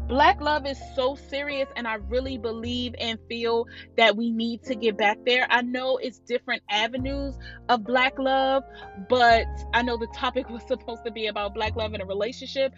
Black 0.08 0.40
love 0.40 0.66
is 0.66 0.80
so 0.96 1.16
serious, 1.16 1.68
and 1.76 1.86
I 1.86 1.96
really 1.96 2.38
believe 2.38 2.94
and 2.98 3.18
feel 3.28 3.66
that 3.98 4.16
we 4.16 4.30
need 4.30 4.62
to 4.62 4.74
get 4.74 4.96
back 4.96 5.18
there. 5.26 5.46
I 5.50 5.60
know 5.60 5.98
it's 5.98 6.18
different 6.20 6.62
avenues 6.70 7.36
of 7.68 7.84
black 7.84 8.18
love, 8.18 8.62
but 9.10 9.44
I 9.74 9.82
know 9.82 9.98
the 9.98 10.08
topic 10.14 10.48
was 10.50 10.62
supposed 10.66 11.04
to 11.04 11.10
be 11.10 11.26
about 11.26 11.52
black 11.52 11.76
love 11.76 11.92
in 11.92 12.00
a 12.00 12.06
relationship, 12.06 12.72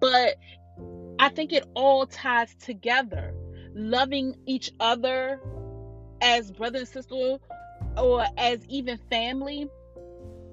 but 0.00 0.36
I 1.18 1.28
think 1.28 1.52
it 1.52 1.66
all 1.74 2.06
ties 2.06 2.54
together 2.54 3.34
loving 3.76 4.34
each 4.46 4.72
other 4.80 5.40
as 6.22 6.50
brother 6.50 6.80
and 6.80 6.88
sister 6.88 7.36
or 7.96 8.24
as 8.36 8.64
even 8.68 8.98
family, 9.10 9.68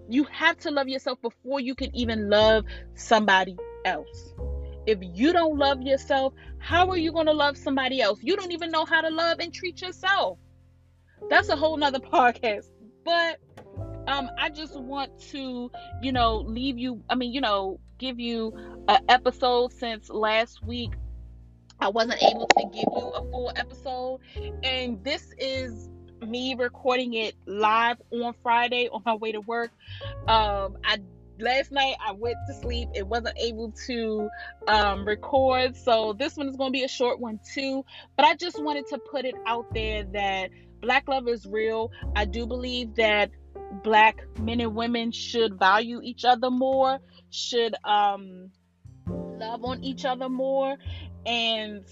you 0.10 0.26
have 0.26 0.58
to 0.60 0.72
love 0.72 0.88
yourself 0.88 1.22
before 1.22 1.60
you 1.60 1.74
can 1.74 1.96
even 1.96 2.30
love 2.30 2.66
somebody 2.96 3.58
else. 3.86 4.34
If 4.86 5.00
you 5.02 5.32
don't 5.32 5.58
love 5.58 5.82
yourself, 5.82 6.34
how 6.60 6.90
are 6.90 6.98
you 6.98 7.14
going 7.14 7.28
to 7.28 7.34
love 7.34 7.58
somebody 7.58 8.02
else? 8.02 8.20
You 8.22 8.36
don't 8.36 8.52
even 8.52 8.70
know 8.70 8.84
how 8.84 9.02
to 9.02 9.10
love 9.10 9.40
and 9.40 9.54
treat 9.54 9.82
yourself. 9.82 10.38
That's 11.30 11.48
a 11.48 11.56
whole 11.56 11.78
nother 11.78 12.00
podcast. 12.14 12.70
But 13.06 13.40
um, 14.08 14.30
I 14.38 14.50
just 14.50 14.78
want 14.78 15.18
to, 15.32 15.72
you 16.02 16.12
know, 16.12 16.38
leave 16.40 16.78
you, 16.78 17.02
I 17.10 17.16
mean, 17.16 17.32
you 17.32 17.40
know, 17.40 17.80
give 17.98 18.20
you 18.20 18.54
an 18.90 19.00
episode 19.08 19.72
since 19.72 20.10
last 20.10 20.62
week 20.62 20.92
I 21.84 21.90
wasn't 21.90 22.24
able 22.24 22.48
to 22.48 22.64
give 22.72 22.86
you 22.96 23.10
a 23.10 23.30
full 23.30 23.52
episode. 23.58 24.22
And 24.64 25.04
this 25.04 25.34
is 25.38 25.90
me 26.26 26.56
recording 26.56 27.14
it 27.14 27.36
live 27.46 27.98
on 28.10 28.34
Friday 28.42 28.88
on 28.88 29.02
my 29.06 29.16
way 29.16 29.34
to 29.34 29.42
work. 29.42 29.70
Um, 30.30 30.78
I 30.86 31.00
last 31.42 31.74
night 31.74 31.96
I 32.00 32.14
went 32.14 32.38
to 32.48 32.54
sleep 32.54 32.88
and 32.96 33.10
wasn't 33.10 33.38
able 33.38 33.74
to 33.88 34.30
um, 34.70 35.06
record, 35.06 35.76
so 35.76 36.14
this 36.14 36.38
one 36.38 36.48
is 36.48 36.56
going 36.56 36.70
to 36.70 36.72
be 36.74 36.86
a 36.86 36.88
short 36.88 37.20
one 37.20 37.42
too. 37.54 37.84
But 38.16 38.28
I 38.28 38.36
just 38.36 38.64
wanted 38.64 38.88
to 38.88 38.98
put 38.98 39.26
it 39.26 39.36
out 39.46 39.74
there 39.74 40.06
that 40.14 40.52
Black 40.80 41.10
love 41.10 41.28
is 41.28 41.46
real. 41.46 41.92
I 42.16 42.24
do 42.24 42.46
believe 42.46 42.96
that 42.96 43.30
Black 43.84 44.24
men 44.40 44.62
and 44.62 44.74
women 44.74 45.12
should 45.12 45.60
value 45.60 46.00
each 46.02 46.24
other 46.24 46.50
more, 46.50 47.00
should 47.30 47.76
um, 47.84 48.52
love 49.08 49.66
on 49.66 49.84
each 49.84 50.06
other 50.06 50.30
more, 50.30 50.78
and 51.26 51.86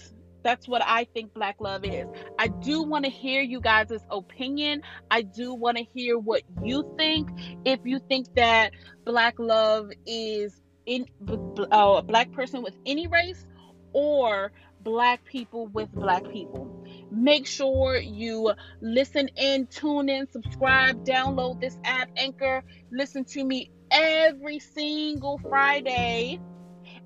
that's 0.44 0.67
what 0.67 0.82
I 0.86 1.06
think 1.13 1.34
black 1.34 1.58
love 1.60 1.86
is. 1.86 2.08
I 2.39 2.48
do 2.48 2.84
want 2.84 3.06
to 3.06 3.12
hear 3.12 3.41
you 3.41 3.62
guys' 3.62 4.06
opinion. 4.10 4.82
I 5.10 5.22
do 5.22 5.54
want 5.54 5.78
to 5.78 5.84
hear 5.94 6.17
what 6.17 6.41
you 6.63 6.94
think. 6.98 7.30
If 7.65 7.80
you 7.84 8.00
think 8.00 8.34
that 8.36 8.72
black 9.06 9.36
love 9.38 9.91
is 10.06 10.62
in 10.86 11.06
uh, 11.30 11.96
a 11.98 12.02
black 12.02 12.32
person 12.32 12.63
with 12.63 12.76
any 12.86 13.08
race 13.08 13.46
or 13.94 14.52
black 14.84 15.24
people 15.26 15.67
with 15.67 15.91
black 15.91 16.24
people. 16.32 16.84
Make 17.12 17.46
sure 17.46 17.98
you 17.98 18.54
listen 18.82 19.30
in, 19.38 19.67
tune 19.67 20.10
in, 20.10 20.32
subscribe, 20.32 21.06
download 21.06 21.62
this 21.62 21.78
app, 21.84 22.10
Anchor. 22.17 22.63
Listen 22.91 23.26
to 23.26 23.44
me 23.44 23.70
every 23.91 24.60
single 24.60 25.39
Friday 25.50 26.39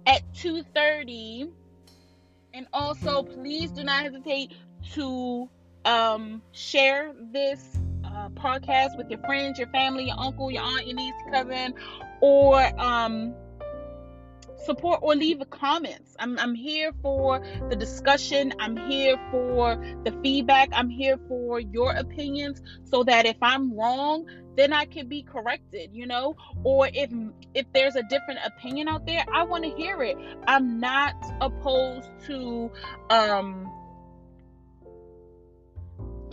at 0.06 0.22
2:30 0.36 1.50
and 2.56 2.68
also, 2.72 3.22
please 3.22 3.70
do 3.72 3.84
not 3.84 4.04
hesitate 4.04 4.54
to 4.94 5.50
um, 5.84 6.42
share 6.54 7.14
this 7.34 7.78
uh, 8.06 8.30
podcast 8.30 8.98
with 8.98 9.10
your 9.10 9.20
friends, 9.20 9.60
your 9.60 9.68
family, 9.70 10.06
your 10.06 10.18
uncle, 10.18 10.50
your 10.50 10.64
aunt, 10.64 10.88
your 10.88 10.96
niece, 10.96 11.14
cousin, 11.32 11.74
or 12.22 12.62
um, 12.80 13.36
support 14.66 15.00
or 15.02 15.16
leave 15.16 15.42
comments. 15.50 16.16
I'm, 16.20 16.38
I'm 16.40 16.56
here 16.56 16.92
for 17.02 17.42
the 17.70 17.76
discussion. 17.76 18.54
I'm 18.60 18.78
here 18.90 19.18
for 19.32 19.76
the 20.04 20.12
feedback. 20.24 20.70
I'm 20.74 20.90
here 20.90 21.18
for 21.28 21.60
your 21.60 21.92
opinions 21.92 22.62
so 22.84 23.04
that 23.04 23.26
if 23.26 23.38
I'm 23.42 23.78
wrong, 23.78 24.26
then 24.56 24.74
I 24.74 24.86
can 24.86 25.08
be 25.08 25.22
corrected, 25.22 25.90
you 25.94 26.08
know? 26.08 26.36
Or 26.64 26.90
if 26.94 27.12
if 27.54 27.66
there's 27.74 27.96
a 27.96 28.04
different 28.04 28.40
opinion 28.46 28.88
out 28.88 29.06
there, 29.06 29.26
I 29.34 29.44
want 29.44 29.64
to 29.66 29.72
hear 29.72 30.02
it. 30.02 30.18
I'm 30.48 30.80
not 30.80 31.14
opposed 31.42 32.10
to 32.28 32.72
um 33.10 33.70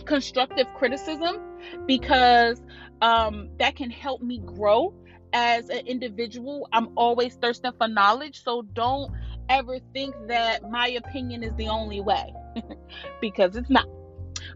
constructive 0.05 0.67
criticism 0.75 1.37
because 1.85 2.61
um 3.01 3.49
that 3.57 3.75
can 3.75 3.89
help 3.89 4.21
me 4.21 4.39
grow 4.39 4.93
as 5.33 5.69
an 5.69 5.85
individual, 5.87 6.67
I'm 6.71 6.89
always 6.95 7.35
thirsting 7.35 7.71
for 7.77 7.87
knowledge. 7.87 8.43
So 8.43 8.61
don't 8.73 9.11
ever 9.49 9.79
think 9.93 10.15
that 10.27 10.69
my 10.69 10.87
opinion 10.89 11.43
is 11.43 11.53
the 11.55 11.67
only 11.67 11.99
way 12.01 12.33
because 13.21 13.55
it's 13.55 13.69
not. 13.69 13.87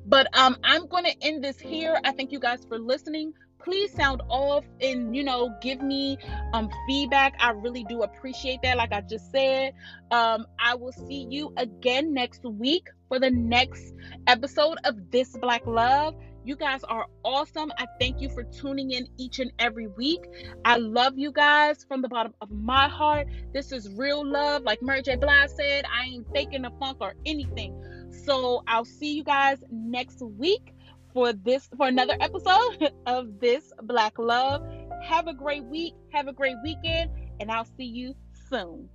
But 0.06 0.28
um, 0.38 0.58
I'm 0.64 0.88
going 0.88 1.04
to 1.04 1.16
end 1.22 1.44
this 1.44 1.60
here. 1.60 1.98
I 2.04 2.12
thank 2.12 2.32
you 2.32 2.40
guys 2.40 2.66
for 2.68 2.80
listening. 2.80 3.34
Please 3.60 3.92
sound 3.92 4.22
off 4.30 4.64
and 4.80 5.14
you 5.14 5.26
know 5.26 5.54
give 5.62 5.82
me 5.82 6.18
um 6.54 6.70
feedback. 6.88 7.36
I 7.40 7.52
really 7.52 7.84
do 7.90 8.04
appreciate 8.04 8.62
that. 8.64 8.78
Like 8.78 8.94
I 8.94 9.02
just 9.02 9.30
said, 9.30 9.74
um, 10.12 10.46
I 10.58 10.76
will 10.76 10.94
see 10.94 11.28
you 11.30 11.54
again 11.58 12.14
next 12.14 12.46
week 12.46 12.88
for 13.10 13.20
the 13.20 13.30
next 13.30 13.94
episode 14.28 14.78
of 14.86 15.12
This 15.12 15.36
Black 15.42 15.68
Love. 15.68 16.16
You 16.48 16.56
guys 16.56 16.82
are 16.86 17.08
awesome. 17.26 17.74
I 17.78 17.88
thank 18.00 18.22
you 18.22 18.30
for 18.30 18.46
tuning 18.46 18.92
in 18.92 19.10
each 19.18 19.40
and 19.40 19.52
every 19.60 19.88
week. 19.88 20.22
I 20.64 20.78
love 20.78 21.18
you 21.18 21.34
guys 21.34 21.84
from 21.86 22.02
the 22.02 22.08
bottom 22.08 22.34
of 22.40 22.50
my 22.50 22.88
heart. 22.88 23.28
This 23.54 23.74
is 23.74 23.92
real 23.98 24.26
love. 24.26 24.64
Like 24.64 24.82
Mary 24.82 25.02
J. 25.02 25.18
Blige 25.18 25.50
said, 25.50 25.84
I 25.94 26.06
ain't 26.06 26.26
faking 26.34 26.62
the 26.62 26.72
funk 26.80 27.00
or 27.02 27.16
anything. 27.26 27.76
So 28.24 28.64
I'll 28.66 28.86
see 28.86 29.12
you 29.14 29.26
guys 29.26 29.62
next 29.70 30.22
week 30.22 30.74
for 31.14 31.34
this 31.34 31.68
for 31.76 31.90
another 31.90 32.16
episode 32.22 32.94
of 33.06 33.42
this 33.42 33.74
Black 33.84 34.18
Love. 34.18 34.66
Have 35.04 35.28
a 35.28 35.34
great 35.34 35.66
week. 35.66 35.96
Have 36.14 36.30
a 36.30 36.34
great 36.34 36.56
weekend, 36.64 37.12
and 37.42 37.52
I'll 37.52 37.68
see 37.76 37.84
you 37.84 38.16
soon. 38.50 38.88